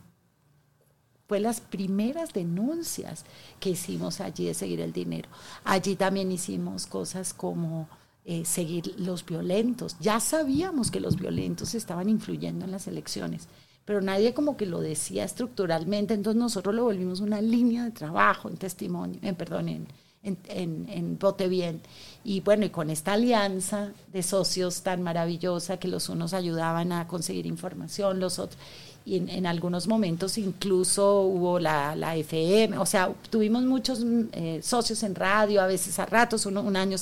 Fue 1.29 1.41
las 1.41 1.61
primeras 1.61 2.33
denuncias 2.33 3.25
que 3.59 3.71
hicimos 3.71 4.21
allí 4.21 4.47
de 4.47 4.55
seguir 4.55 4.81
el 4.81 4.93
dinero. 4.93 5.29
Allí 5.65 5.97
también 5.97 6.31
hicimos 6.31 6.87
cosas 6.87 7.35
como 7.35 7.89
eh, 8.25 8.45
seguir 8.45 8.95
los 8.99 9.25
violentos. 9.25 9.97
Ya 10.01 10.21
sabíamos 10.21 10.91
que 10.91 11.01
los 11.01 11.17
violentos 11.17 11.75
estaban 11.75 12.09
influyendo 12.09 12.65
en 12.65 12.71
las 12.71 12.87
elecciones 12.87 13.49
pero 13.87 14.01
nadie 14.03 14.35
como 14.35 14.57
que 14.57 14.67
lo 14.67 14.81
decía 14.81 15.25
estructuralmente, 15.25 16.13
entonces 16.13 16.39
nosotros 16.39 16.75
lo 16.75 16.83
volvimos 16.83 17.21
una 17.21 17.41
línea 17.41 17.85
de 17.85 17.93
trabajo 17.93 18.49
en 18.49 18.57
testimonio, 18.57 19.21
en, 19.23 19.37
perdón, 19.37 19.69
en, 19.69 19.87
en, 20.25 20.89
en, 20.89 21.19
Bien. 21.49 21.81
Y 22.25 22.41
bueno, 22.41 22.67
y 22.67 22.71
con 22.71 22.91
esta 22.91 23.13
alianza 23.13 23.93
de 24.13 24.25
socios 24.25 24.83
tan 24.83 25.03
maravillosa 25.03 25.79
que 25.79 25.87
los 25.87 26.09
unos 26.09 26.35
ayudaban 26.35 26.91
a 26.91 27.07
conseguir 27.07 27.47
información, 27.47 28.19
los 28.19 28.41
otros, 28.41 28.59
y 29.07 29.17
en, 29.19 29.47
algunos 29.47 29.87
momentos 29.87 30.37
incluso 30.37 31.23
hubo 31.23 31.61
la, 31.61 31.95
la, 31.95 32.17
FM, 32.17 32.77
o 32.77 32.85
sea, 32.85 33.09
tuvimos 33.31 33.63
muchos 33.63 34.05
eh, 34.33 34.59
socios 34.63 35.05
en 35.05 35.15
radio, 35.15 35.63
a 35.63 35.69
veces 35.69 35.97
a 36.01 36.07
ratos, 36.07 36.45
uno, 36.45 36.61
un 36.61 36.77
año, 36.77 36.97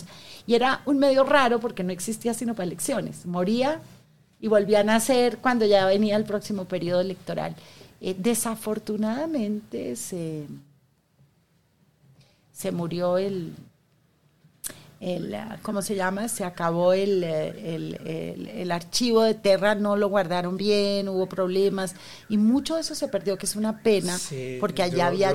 y 0.46 0.54
era 0.54 0.82
un 0.84 0.98
medio 0.98 1.24
raro 1.24 1.60
porque 1.60 1.82
no 1.82 1.92
existía 1.92 2.34
sino 2.34 2.54
para 2.54 2.66
elecciones, 2.66 3.24
moría 3.24 3.80
y 4.38 4.48
volvía 4.48 4.80
a 4.80 4.84
nacer 4.84 5.38
cuando 5.38 5.64
ya 5.64 5.86
venía 5.86 6.16
el 6.16 6.24
próximo 6.24 6.66
periodo 6.66 7.00
electoral. 7.00 7.56
Eh, 8.02 8.14
desafortunadamente 8.18 9.96
se 9.96 10.46
se 12.54 12.70
murió 12.70 13.18
el, 13.18 13.52
el, 15.04 15.36
¿cómo 15.60 15.82
se 15.82 15.94
llama? 15.94 16.28
Se 16.28 16.44
acabó 16.44 16.94
el, 16.94 17.22
el, 17.22 18.72
archivo 18.72 19.22
de 19.22 19.34
Terra, 19.34 19.74
no 19.74 19.96
lo 19.96 20.08
guardaron 20.08 20.56
bien, 20.56 21.08
hubo 21.10 21.28
problemas 21.28 21.94
y 22.30 22.38
mucho 22.38 22.76
de 22.76 22.80
eso 22.80 22.94
se 22.94 23.08
perdió, 23.08 23.36
que 23.36 23.44
es 23.44 23.54
una 23.54 23.82
pena, 23.82 24.16
porque 24.60 24.82
allá 24.82 25.08
había 25.08 25.34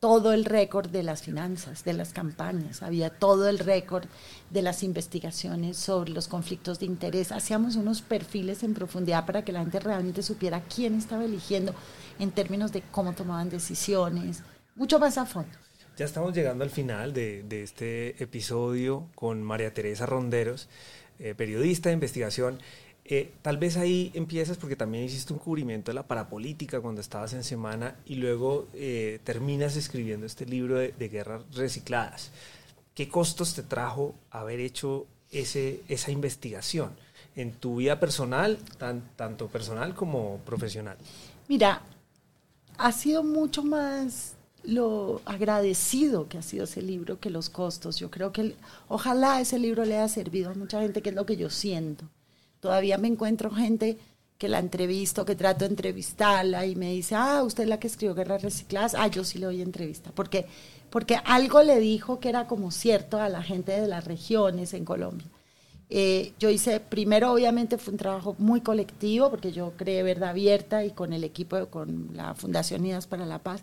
todo 0.00 0.34
el 0.34 0.44
récord 0.44 0.90
de 0.90 1.02
las 1.02 1.22
finanzas, 1.22 1.82
de 1.82 1.94
las 1.94 2.12
campañas, 2.12 2.82
había 2.82 3.08
todo 3.08 3.48
el 3.48 3.58
récord 3.58 4.04
de 4.50 4.60
las 4.60 4.82
investigaciones 4.82 5.78
sobre 5.78 6.10
los 6.10 6.28
conflictos 6.28 6.78
de 6.78 6.86
interés. 6.86 7.32
Hacíamos 7.32 7.76
unos 7.76 8.02
perfiles 8.02 8.62
en 8.62 8.74
profundidad 8.74 9.24
para 9.24 9.44
que 9.44 9.52
la 9.52 9.60
gente 9.60 9.80
realmente 9.80 10.22
supiera 10.22 10.60
quién 10.60 10.94
estaba 10.94 11.24
eligiendo 11.24 11.74
en 12.18 12.32
términos 12.32 12.70
de 12.70 12.82
cómo 12.82 13.14
tomaban 13.14 13.48
decisiones, 13.48 14.42
mucho 14.76 14.98
más 14.98 15.16
a 15.16 15.24
fondo. 15.24 15.69
Ya 16.00 16.06
estamos 16.06 16.32
llegando 16.32 16.64
al 16.64 16.70
final 16.70 17.12
de, 17.12 17.44
este 17.62 18.22
episodio 18.22 19.10
con 19.14 19.42
María 19.42 19.74
Teresa 19.74 20.06
Ronderos, 20.06 20.66
eh, 21.18 21.34
periodista 21.34 21.90
de 21.90 21.92
investigación. 21.92 22.58
Eh, 23.04 23.34
tal 23.42 23.58
vez 23.58 23.76
ahí 23.76 24.10
empiezas 24.14 24.56
porque 24.56 24.76
también 24.76 25.04
hiciste 25.04 25.34
un 25.34 25.38
cubrimiento 25.38 25.90
de 25.90 25.96
la 25.96 26.04
parapolítica 26.04 26.80
cuando 26.80 27.02
estabas 27.02 27.34
en 27.34 27.44
Semana 27.44 27.96
y 28.06 28.14
luego 28.14 28.66
eh, 28.72 29.20
terminas 29.24 29.76
escribiendo 29.76 30.24
este 30.24 30.46
libro 30.46 30.78
de, 30.78 31.08
guerras 31.10 31.42
recicladas. 31.54 32.30
¿Qué 32.94 33.10
costos 33.10 33.54
te 33.54 33.62
trajo 33.62 34.14
haber 34.30 34.60
hecho 34.60 35.06
ese, 35.30 35.82
esa 35.86 36.10
investigación 36.10 36.92
en 37.36 37.52
tu 37.52 37.76
vida 37.76 38.00
personal, 38.00 38.56
tan, 38.78 39.02
tanto 39.16 39.48
personal 39.48 39.94
como 39.94 40.38
profesional? 40.46 40.96
Mira, 41.46 41.82
ha 42.78 42.90
sido 42.90 43.22
mucho 43.22 43.62
más 43.62 44.39
lo 44.70 45.20
agradecido 45.24 46.28
que 46.28 46.38
ha 46.38 46.42
sido 46.42 46.64
ese 46.64 46.82
libro 46.82 47.18
que 47.18 47.30
los 47.30 47.50
costos. 47.50 47.96
Yo 47.98 48.10
creo 48.10 48.32
que 48.32 48.54
ojalá 48.88 49.40
ese 49.40 49.58
libro 49.58 49.84
le 49.84 49.98
haya 49.98 50.08
servido 50.08 50.50
a 50.50 50.54
mucha 50.54 50.80
gente, 50.80 51.02
que 51.02 51.10
es 51.10 51.14
lo 51.14 51.26
que 51.26 51.36
yo 51.36 51.50
siento. 51.50 52.04
Todavía 52.60 52.98
me 52.98 53.08
encuentro 53.08 53.50
gente 53.50 53.98
que 54.38 54.48
la 54.48 54.58
entrevisto, 54.58 55.26
que 55.26 55.34
trato 55.34 55.64
de 55.64 55.72
entrevistarla 55.72 56.64
y 56.64 56.74
me 56.74 56.92
dice, 56.92 57.14
ah, 57.14 57.42
usted 57.42 57.64
es 57.64 57.68
la 57.68 57.78
que 57.78 57.88
escribió 57.88 58.14
Guerras 58.14 58.42
Recicladas, 58.42 58.94
ah, 58.94 59.06
yo 59.08 59.22
sí 59.22 59.38
le 59.38 59.46
doy 59.46 59.60
entrevista, 59.60 60.12
porque, 60.14 60.46
porque 60.88 61.20
algo 61.24 61.62
le 61.62 61.78
dijo 61.78 62.20
que 62.20 62.30
era 62.30 62.46
como 62.46 62.70
cierto 62.70 63.20
a 63.20 63.28
la 63.28 63.42
gente 63.42 63.72
de 63.72 63.86
las 63.86 64.06
regiones 64.06 64.72
en 64.72 64.86
Colombia. 64.86 65.26
Eh, 65.92 66.34
yo 66.38 66.50
hice, 66.50 66.78
primero 66.78 67.32
obviamente 67.32 67.76
fue 67.76 67.92
un 67.92 67.98
trabajo 67.98 68.36
muy 68.38 68.60
colectivo, 68.60 69.28
porque 69.28 69.50
yo 69.50 69.72
creé 69.76 70.04
Verdad 70.04 70.30
Abierta 70.30 70.84
y 70.84 70.92
con 70.92 71.12
el 71.12 71.24
equipo, 71.24 71.66
con 71.66 72.10
la 72.14 72.34
Fundación 72.34 72.82
Unidas 72.82 73.08
para 73.08 73.26
la 73.26 73.40
Paz, 73.40 73.62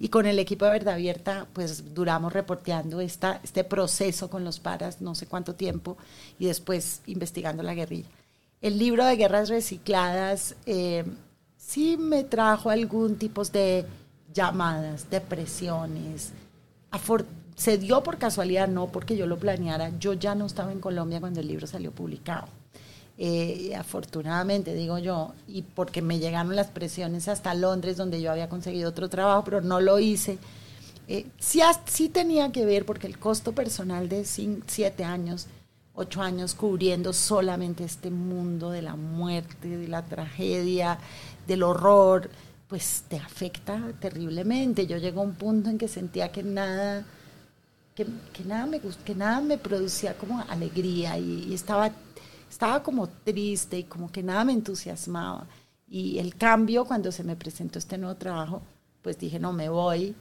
y 0.00 0.08
con 0.08 0.24
el 0.24 0.38
equipo 0.38 0.64
de 0.64 0.70
Verdad 0.70 0.94
Abierta, 0.94 1.46
pues 1.52 1.94
duramos 1.94 2.32
reporteando 2.32 3.02
esta, 3.02 3.40
este 3.44 3.62
proceso 3.62 4.30
con 4.30 4.42
los 4.42 4.58
paras, 4.58 5.02
no 5.02 5.14
sé 5.14 5.26
cuánto 5.26 5.54
tiempo, 5.54 5.98
y 6.38 6.46
después 6.46 7.02
investigando 7.06 7.62
la 7.62 7.74
guerrilla. 7.74 8.08
El 8.62 8.78
libro 8.78 9.04
de 9.04 9.16
Guerras 9.16 9.50
Recicladas 9.50 10.56
eh, 10.64 11.04
sí 11.58 11.98
me 11.98 12.24
trajo 12.24 12.70
algún 12.70 13.16
tipo 13.16 13.44
de 13.44 13.84
llamadas, 14.32 15.10
depresiones, 15.10 16.32
se 17.56 17.78
dio 17.78 18.02
por 18.02 18.18
casualidad, 18.18 18.68
no 18.68 18.88
porque 18.88 19.16
yo 19.16 19.26
lo 19.26 19.38
planeara. 19.38 19.90
Yo 19.98 20.12
ya 20.12 20.34
no 20.34 20.46
estaba 20.46 20.72
en 20.72 20.80
Colombia 20.80 21.20
cuando 21.20 21.40
el 21.40 21.48
libro 21.48 21.66
salió 21.66 21.90
publicado. 21.90 22.46
Eh, 23.18 23.74
afortunadamente, 23.74 24.74
digo 24.74 24.98
yo, 24.98 25.32
y 25.48 25.62
porque 25.62 26.02
me 26.02 26.18
llegaron 26.18 26.54
las 26.54 26.66
presiones 26.68 27.28
hasta 27.28 27.54
Londres, 27.54 27.96
donde 27.96 28.20
yo 28.20 28.30
había 28.30 28.50
conseguido 28.50 28.90
otro 28.90 29.08
trabajo, 29.08 29.42
pero 29.44 29.62
no 29.62 29.80
lo 29.80 29.98
hice. 29.98 30.38
Eh, 31.08 31.26
sí, 31.38 31.60
sí, 31.86 32.10
tenía 32.10 32.52
que 32.52 32.66
ver, 32.66 32.84
porque 32.84 33.06
el 33.06 33.18
costo 33.18 33.52
personal 33.52 34.10
de 34.10 34.26
siete 34.26 35.04
años, 35.04 35.46
ocho 35.94 36.20
años 36.20 36.54
cubriendo 36.54 37.14
solamente 37.14 37.84
este 37.84 38.10
mundo 38.10 38.70
de 38.70 38.82
la 38.82 38.96
muerte, 38.96 39.68
de 39.78 39.88
la 39.88 40.04
tragedia, 40.04 40.98
del 41.46 41.62
horror, 41.62 42.28
pues 42.68 43.04
te 43.08 43.16
afecta 43.16 43.80
terriblemente. 43.98 44.86
Yo 44.86 44.98
llego 44.98 45.22
a 45.22 45.24
un 45.24 45.36
punto 45.36 45.70
en 45.70 45.78
que 45.78 45.88
sentía 45.88 46.32
que 46.32 46.42
nada 46.42 47.06
que, 47.96 48.44
nada, 48.44 48.66
me, 48.66 48.80
que 48.80 49.14
nada 49.14 49.40
me 49.40 49.56
producía 49.56 50.16
como 50.18 50.44
alegría 50.48 51.18
y, 51.18 51.52
estaba, 51.54 51.90
estaba 52.48 52.82
como 52.82 53.08
triste 53.08 53.78
y 53.78 53.84
como 53.84 54.12
que 54.12 54.22
nada 54.22 54.44
me 54.44 54.52
entusiasmaba. 54.52 55.46
Y 55.88 56.18
el 56.18 56.36
cambio, 56.36 56.84
cuando 56.84 57.10
se 57.10 57.24
me 57.24 57.36
presentó 57.36 57.78
este 57.78 57.96
nuevo 57.96 58.16
trabajo, 58.16 58.60
pues 59.00 59.18
dije, 59.18 59.38
no, 59.38 59.52
me 59.52 59.70
voy. 59.70 60.14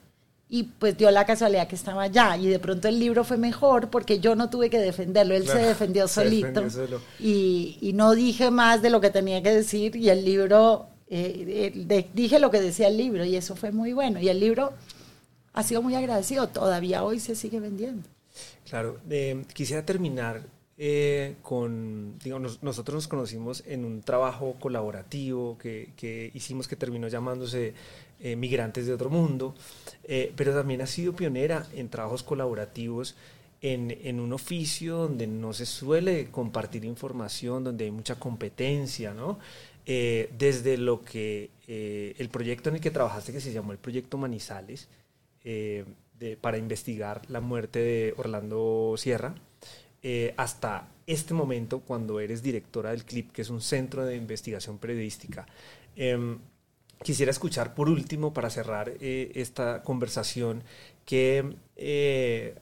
Y 0.48 0.64
pues 0.64 0.96
dio 0.96 1.12
la 1.12 1.26
casualidad 1.26 1.68
que 1.68 1.76
estaba 1.76 2.04
allá. 2.04 2.38
Y 2.38 2.48
de 2.48 2.60
pronto 2.60 2.88
el 2.88 2.98
libro 2.98 3.26
fue 3.26 3.36
mejor 3.36 3.90
porque 3.90 4.20
yo 4.20 4.36
no 4.36 4.50
tuve 4.50 4.70
que 4.70 4.78
defenderlo. 4.78 5.36
Él 5.36 5.46
se 5.46 5.58
defendió 5.58 6.08
solito. 6.08 6.64
y, 7.20 7.78
y, 7.82 7.94
no 7.94 8.14
dije 8.14 8.52
más 8.52 8.82
de 8.82 8.92
lo 8.92 9.02
que 9.02 9.10
tenía 9.10 9.42
que 9.42 9.52
decir. 9.52 9.96
Y 9.98 10.10
el 10.10 10.24
libro, 10.24 10.88
eh, 11.08 11.74
eh, 11.90 12.10
dije 12.14 12.40
lo 12.40 12.52
que 12.52 12.62
decía 12.62 12.88
el 12.88 12.96
libro. 12.96 13.26
Y 13.26 13.36
eso 13.36 13.56
fue 13.56 13.72
muy 13.72 13.92
bueno. 13.92 14.20
Y 14.20 14.30
el 14.30 14.40
libro 14.40 14.74
ha 15.56 15.64
sido 15.64 15.82
muy 15.82 15.96
agradecido. 15.96 16.48
Todavía 16.48 17.04
hoy 17.04 17.20
se 17.20 17.36
sigue 17.36 17.60
vendiendo. 17.60 18.08
Claro, 18.66 19.00
quisiera 19.54 19.86
terminar 19.86 20.44
eh, 20.78 21.36
con, 21.42 22.20
digamos, 22.20 22.62
nosotros 22.62 22.96
nos 22.96 23.08
conocimos 23.08 23.64
en 23.66 23.86
un 23.86 24.02
trabajo 24.02 24.58
colaborativo 24.60 25.58
que, 25.58 26.32
hicimos 26.34 26.68
que 26.68 26.76
terminó 26.76 27.08
llamándose 27.08 27.74
eh, 28.20 28.36
Migrantes 28.36 28.86
de 28.86 28.94
Otro 28.94 29.10
Mundo, 29.10 29.56
eh, 30.04 30.34
pero 30.36 30.54
también 30.54 30.82
ha 30.82 30.88
sido 30.88 31.16
pionera 31.16 31.66
en 31.74 31.88
trabajos 31.88 32.24
colaborativos 32.24 33.16
en, 33.62 33.98
en, 34.04 34.20
un 34.20 34.34
oficio 34.34 34.98
donde 34.98 35.28
no 35.28 35.54
se 35.54 35.66
suele 35.66 36.30
compartir 36.30 36.84
información, 36.84 37.64
donde 37.64 37.86
hay 37.86 37.92
mucha 37.92 38.16
competencia, 38.16 39.14
¿no? 39.14 39.40
desde 39.86 40.78
lo 40.78 41.04
que 41.04 41.52
el 41.68 42.30
proyecto 42.30 42.70
en 42.70 42.76
el 42.76 42.82
que 42.82 42.90
trabajaste, 42.90 43.32
que 43.32 43.40
se 43.40 43.54
llamó 43.54 43.72
el 43.72 43.78
Proyecto 43.78 44.18
Manizales, 44.18 44.88
eh, 45.46 45.86
para 46.42 46.58
investigar 46.58 47.22
la 47.30 47.40
muerte 47.40 47.80
de 47.80 48.14
Orlando 48.18 48.96
Sierra, 48.98 49.36
eh, 50.02 50.34
hasta 50.38 50.88
este 51.06 51.36
momento 51.36 51.82
cuando 51.82 52.20
eres 52.20 52.42
directora 52.42 52.90
del 52.92 53.06
CLIP, 53.06 53.32
que 53.32 53.42
es 53.44 53.50
un 53.52 53.62
centro 53.62 54.06
de 54.06 54.16
investigación 54.16 54.80
periodística. 54.80 55.46
Em, 55.96 56.40
quisiera 57.04 57.30
escuchar 57.30 57.76
por 57.76 57.90
último, 57.90 58.34
para 58.34 58.50
cerrar 58.50 58.94
eh, 59.00 59.32
esta 59.36 59.84
conversación, 59.84 60.64
qué 61.06 61.56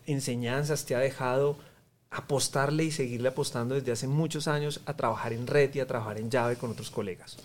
enseñanzas 0.06 0.86
te 0.86 0.96
ha 0.96 1.00
dejado 1.00 1.58
apostarle 2.12 2.84
y 2.84 2.92
seguirle 2.92 3.30
apostando 3.30 3.76
desde 3.76 3.92
hace 3.94 4.08
muchos 4.08 4.48
años 4.48 4.82
a 4.86 4.96
trabajar 4.96 5.32
en 5.32 5.48
red 5.48 5.74
y 5.74 5.80
a 5.80 5.88
trabajar 5.88 6.18
en 6.18 6.30
llave 6.30 6.58
con 6.58 6.72
otros 6.72 6.90
colegas. 6.92 7.38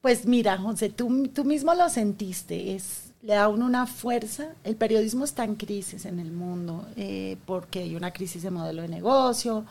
Pues 0.00 0.26
mira, 0.26 0.56
José, 0.58 0.88
tú, 0.88 1.28
tú 1.28 1.44
mismo 1.44 1.74
lo 1.74 1.88
sentiste, 1.88 2.74
es 2.74 3.06
le 3.26 3.34
da 3.34 3.48
uno 3.48 3.66
una 3.66 3.86
fuerza. 3.86 4.54
El 4.62 4.76
periodismo 4.76 5.24
está 5.24 5.42
en 5.42 5.56
crisis 5.56 6.04
en 6.04 6.20
el 6.20 6.30
mundo 6.30 6.86
eh, 6.96 7.36
porque 7.44 7.80
hay 7.80 7.96
una 7.96 8.12
crisis 8.12 8.42
de 8.42 8.52
modelo 8.52 8.82
de 8.82 8.88
negocio, 8.88 9.64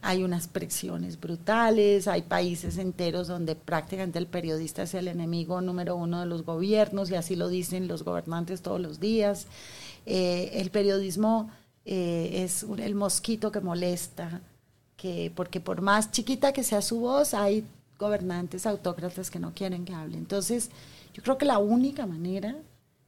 hay 0.00 0.24
unas 0.24 0.48
presiones 0.48 1.20
brutales, 1.20 2.08
hay 2.08 2.22
países 2.22 2.78
enteros 2.78 3.28
donde 3.28 3.54
prácticamente 3.54 4.18
el 4.18 4.26
periodista 4.26 4.84
es 4.84 4.94
el 4.94 5.08
enemigo 5.08 5.60
número 5.60 5.94
uno 5.94 6.20
de 6.20 6.26
los 6.26 6.42
gobiernos 6.42 7.10
y 7.10 7.14
así 7.14 7.36
lo 7.36 7.48
dicen 7.48 7.86
los 7.86 8.02
gobernantes 8.02 8.62
todos 8.62 8.80
los 8.80 8.98
días. 8.98 9.46
Eh, 10.06 10.50
el 10.54 10.70
periodismo 10.70 11.50
eh, 11.84 12.42
es 12.44 12.64
el 12.78 12.94
mosquito 12.94 13.52
que 13.52 13.60
molesta, 13.60 14.40
que, 14.96 15.30
porque 15.36 15.60
por 15.60 15.82
más 15.82 16.12
chiquita 16.12 16.54
que 16.54 16.64
sea 16.64 16.80
su 16.80 17.00
voz, 17.00 17.34
hay 17.34 17.64
gobernantes 18.02 18.66
autócratas 18.66 19.30
que 19.30 19.38
no 19.38 19.54
quieren 19.54 19.84
que 19.84 19.94
hable. 19.94 20.18
Entonces, 20.18 20.70
yo 21.14 21.22
creo 21.22 21.38
que 21.38 21.46
la 21.46 21.58
única 21.58 22.04
manera 22.06 22.56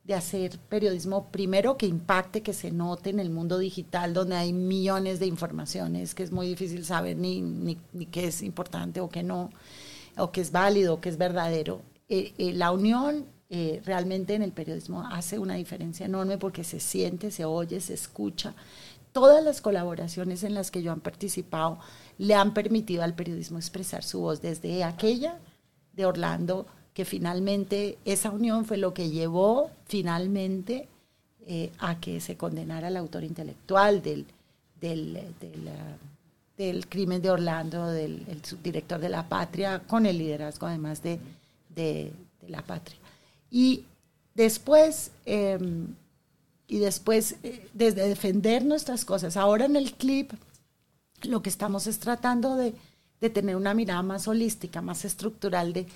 de 0.04 0.14
hacer 0.14 0.58
periodismo 0.68 1.30
primero 1.30 1.76
que 1.76 1.86
impacte, 1.86 2.42
que 2.42 2.52
se 2.52 2.70
note 2.70 3.10
en 3.10 3.20
el 3.20 3.30
mundo 3.30 3.58
digital 3.58 4.12
donde 4.12 4.36
hay 4.36 4.52
millones 4.52 5.18
de 5.18 5.26
informaciones 5.26 6.14
que 6.14 6.22
es 6.22 6.30
muy 6.30 6.46
difícil 6.46 6.84
saber 6.84 7.16
ni, 7.16 7.40
ni, 7.40 7.76
qué 8.06 8.26
es 8.26 8.42
importante 8.42 9.00
o 9.00 9.08
qué 9.08 9.22
no. 9.22 9.50
o 10.16 10.30
que 10.30 10.40
es 10.42 10.52
válido, 10.52 10.94
o 10.94 11.00
que 11.00 11.08
es 11.08 11.16
verdadero. 11.18 11.80
Eh, 12.08 12.34
eh, 12.36 12.52
la 12.52 12.70
unión 12.70 13.26
eh, 13.48 13.80
realmente 13.84 14.34
en 14.34 14.42
el 14.42 14.52
periodismo 14.52 15.06
hace 15.10 15.38
una 15.38 15.54
diferencia 15.54 16.06
enorme 16.06 16.38
porque 16.38 16.64
se 16.64 16.80
siente, 16.80 17.30
se 17.30 17.44
oye, 17.44 17.80
se 17.80 17.94
escucha. 17.94 18.54
Todas 19.14 19.44
las 19.44 19.60
colaboraciones 19.60 20.42
en 20.42 20.54
las 20.54 20.72
que 20.72 20.82
yo 20.82 20.90
han 20.90 20.98
participado 20.98 21.78
le 22.18 22.34
han 22.34 22.52
permitido 22.52 23.04
al 23.04 23.14
periodismo 23.14 23.58
expresar 23.58 24.02
su 24.02 24.18
voz 24.18 24.42
desde 24.42 24.82
aquella 24.82 25.38
de 25.92 26.04
Orlando, 26.04 26.66
que 26.94 27.04
finalmente 27.04 27.96
esa 28.04 28.32
unión 28.32 28.64
fue 28.64 28.76
lo 28.76 28.92
que 28.92 29.10
llevó 29.10 29.70
finalmente 29.86 30.88
a 31.78 32.00
que 32.00 32.20
se 32.20 32.36
condenara 32.36 32.88
al 32.88 32.96
autor 32.96 33.22
intelectual 33.22 34.02
del, 34.02 34.26
del, 34.80 35.20
del, 36.56 36.88
crimen 36.88 37.22
de 37.22 37.30
Orlando, 37.30 37.86
del 37.86 38.40
subdirector 38.42 38.98
de 38.98 39.10
la 39.10 39.28
patria, 39.28 39.80
con 39.86 40.06
el 40.06 40.18
liderazgo 40.18 40.66
además 40.66 41.00
de, 41.04 41.20
de 41.68 42.12
la 42.48 42.62
patria. 42.62 42.98
Y 43.48 43.84
después, 44.34 45.12
em, 45.24 45.94
y 46.74 46.80
después, 46.80 47.36
eh, 47.44 47.68
desde 47.72 48.08
defender 48.08 48.64
nuestras 48.64 49.04
cosas. 49.04 49.36
Ahora 49.36 49.66
en 49.66 49.76
el 49.76 49.92
clip, 49.92 50.32
lo 51.22 51.40
que 51.40 51.48
estamos 51.48 51.86
es 51.86 52.00
tratando 52.00 52.56
de, 52.56 52.74
de, 53.20 53.30
tener 53.30 53.54
una 53.54 53.74
mirada 53.74 54.02
más 54.02 54.26
holística, 54.26 54.82
más 54.82 55.04
estructural 55.04 55.72
de 55.72 55.86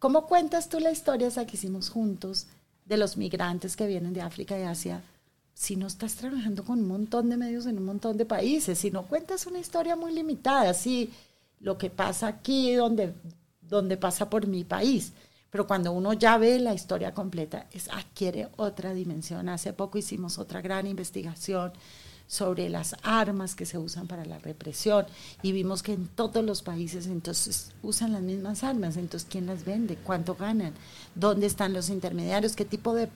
cómo 0.00 0.26
cuentas 0.26 0.68
tú 0.68 0.80
la 0.80 0.90
historia 0.90 1.28
esa 1.28 1.46
que 1.46 1.56
hicimos 1.56 1.90
juntos 1.90 2.48
de 2.86 2.96
los 2.96 3.16
migrantes 3.16 3.76
que 3.76 3.86
vienen 3.86 4.12
de 4.12 4.20
África 4.20 4.58
y 4.58 4.64
Asia 4.64 5.00
si 5.54 5.76
no 5.76 5.86
estás 5.86 6.16
trabajando 6.16 6.64
con 6.64 6.80
un 6.80 6.88
montón 6.88 7.30
de 7.30 7.36
medios 7.36 7.66
en 7.66 7.78
un 7.78 7.84
montón 7.84 8.16
de 8.16 8.26
países, 8.26 8.80
si 8.80 8.90
no 8.90 9.06
cuentas 9.06 9.46
una 9.46 9.60
historia 9.60 9.94
muy 9.94 10.12
limitada, 10.12 10.74
si 10.74 11.12
lo 11.60 11.78
que 11.78 11.88
pasa 11.88 12.26
aquí, 12.26 12.74
donde, 12.74 13.14
donde 13.60 13.96
pasa 13.96 14.28
por 14.28 14.48
mi 14.48 14.64
país. 14.64 15.12
Pero 15.50 15.66
cuando 15.66 15.92
uno 15.92 16.12
ya 16.12 16.38
ve 16.38 16.58
la 16.60 16.74
historia 16.74 17.12
completa, 17.12 17.66
adquiere 17.90 18.48
otra 18.56 18.94
dimensión. 18.94 19.48
Hace 19.48 19.72
poco 19.72 19.98
hicimos 19.98 20.38
otra 20.38 20.60
gran 20.60 20.86
investigación 20.86 21.72
sobre 22.30 22.68
las 22.68 22.94
armas 23.02 23.56
que 23.56 23.66
se 23.66 23.76
usan 23.76 24.06
para 24.06 24.24
la 24.24 24.38
represión 24.38 25.04
y 25.42 25.50
vimos 25.50 25.82
que 25.82 25.94
en 25.94 26.06
todos 26.06 26.44
los 26.44 26.62
países 26.62 27.08
entonces 27.08 27.72
usan 27.82 28.12
las 28.12 28.22
mismas 28.22 28.62
armas, 28.62 28.96
entonces 28.96 29.28
¿quién 29.28 29.46
las 29.46 29.64
vende? 29.64 29.96
¿Cuánto 29.96 30.36
ganan? 30.36 30.72
¿Dónde 31.16 31.46
están 31.46 31.72
los 31.72 31.90
intermediarios? 31.90 32.54
¿Qué 32.54 32.64
tipo 32.64 32.94
de 32.94 33.08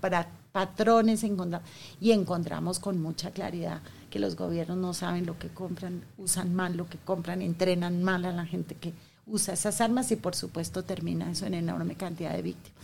patrones 0.50 1.22
encontramos? 1.22 1.68
Y 2.00 2.10
encontramos 2.10 2.80
con 2.80 3.00
mucha 3.00 3.30
claridad 3.30 3.82
que 4.10 4.18
los 4.18 4.34
gobiernos 4.34 4.78
no 4.78 4.94
saben 4.94 5.26
lo 5.26 5.38
que 5.38 5.48
compran, 5.48 6.04
usan 6.18 6.52
mal 6.52 6.76
lo 6.76 6.88
que 6.88 6.98
compran, 6.98 7.40
entrenan 7.40 8.02
mal 8.02 8.24
a 8.24 8.32
la 8.32 8.46
gente 8.46 8.74
que 8.74 8.94
usa 9.26 9.54
esas 9.54 9.80
armas 9.80 10.10
y 10.10 10.16
por 10.16 10.34
supuesto 10.34 10.84
termina 10.84 11.30
eso 11.30 11.46
en 11.46 11.54
enorme 11.54 11.94
cantidad 11.94 12.32
de 12.32 12.42
víctimas. 12.42 12.78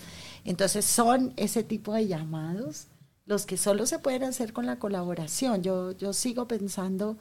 Entonces 0.45 0.84
son 0.84 1.32
ese 1.36 1.62
tipo 1.62 1.93
de 1.93 2.07
llamados 2.07 2.86
los 3.26 3.47
que 3.47 3.57
solo 3.57 3.86
se 3.86 3.99
pueden 3.99 4.24
hacer 4.24 4.53
con 4.53 4.66
la 4.66 4.76
colaboración. 4.76 5.62
Yo, 5.62 5.93
yo 5.93 6.12
sigo 6.12 6.49
pensando, 6.49 7.16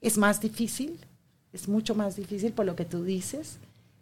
es 0.00 0.16
más 0.16 0.40
difícil, 0.40 1.00
es 1.52 1.68
mucho 1.68 1.94
más 1.94 2.16
difícil 2.16 2.52
por 2.52 2.66
lo 2.66 2.76
que 2.76 2.84
tú 2.84 3.02
dices. 3.02 3.58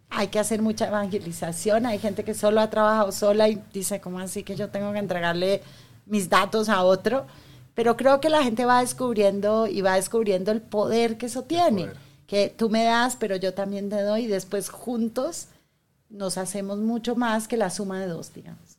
Hay 0.09 0.27
que 0.27 0.39
hacer 0.39 0.61
mucha 0.61 0.87
evangelización, 0.87 1.85
hay 1.85 1.99
gente 1.99 2.23
que 2.23 2.33
solo 2.33 2.61
ha 2.61 2.69
trabajado 2.69 3.11
sola 3.11 3.49
y 3.49 3.61
dice, 3.73 3.99
¿cómo 3.99 4.19
así 4.19 4.43
que 4.43 4.55
yo 4.55 4.69
tengo 4.69 4.93
que 4.93 4.99
entregarle 4.99 5.63
mis 6.05 6.29
datos 6.29 6.69
a 6.69 6.83
otro? 6.83 7.25
Pero 7.73 7.97
creo 7.97 8.19
que 8.21 8.29
la 8.29 8.43
gente 8.43 8.65
va 8.65 8.81
descubriendo 8.81 9.67
y 9.67 9.81
va 9.81 9.95
descubriendo 9.95 10.51
el 10.51 10.61
poder 10.61 11.17
que 11.17 11.25
eso 11.25 11.43
tiene 11.43 11.89
que 12.27 12.53
tú 12.55 12.69
me 12.69 12.83
das, 12.83 13.15
pero 13.15 13.37
yo 13.37 13.53
también 13.53 13.89
te 13.89 14.01
doy, 14.01 14.25
y 14.25 14.27
después 14.27 14.69
juntos 14.69 15.47
nos 16.09 16.37
hacemos 16.37 16.77
mucho 16.77 17.15
más 17.15 17.47
que 17.47 17.57
la 17.57 17.69
suma 17.69 17.99
de 17.99 18.07
dos, 18.07 18.33
digamos. 18.33 18.77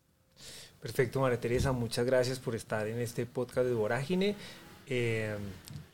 Perfecto, 0.80 1.20
María 1.20 1.40
Teresa, 1.40 1.72
muchas 1.72 2.07
gracias 2.07 2.38
por 2.38 2.55
estar 2.55 2.86
en 2.86 3.01
este 3.01 3.26
podcast 3.26 3.66
de 3.66 3.74
Vorágine. 3.74 4.36
Eh, 4.86 5.36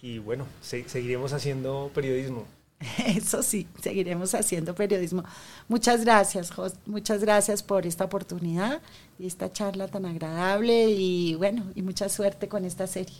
y 0.02 0.18
bueno, 0.18 0.46
seguiremos 0.60 1.32
haciendo 1.32 1.90
periodismo. 1.94 2.44
Eso 3.06 3.42
sí, 3.42 3.66
seguiremos 3.80 4.34
haciendo 4.34 4.74
periodismo. 4.74 5.24
Muchas 5.68 6.04
gracias, 6.04 6.52
muchas 6.86 7.20
gracias 7.20 7.62
por 7.62 7.86
esta 7.86 8.04
oportunidad 8.04 8.82
y 9.18 9.26
esta 9.26 9.52
charla 9.52 9.88
tan 9.88 10.06
agradable 10.06 10.90
y 10.90 11.34
bueno, 11.34 11.64
y 11.74 11.82
mucha 11.82 12.08
suerte 12.08 12.48
con 12.48 12.64
esta 12.64 12.86
serie. 12.86 13.16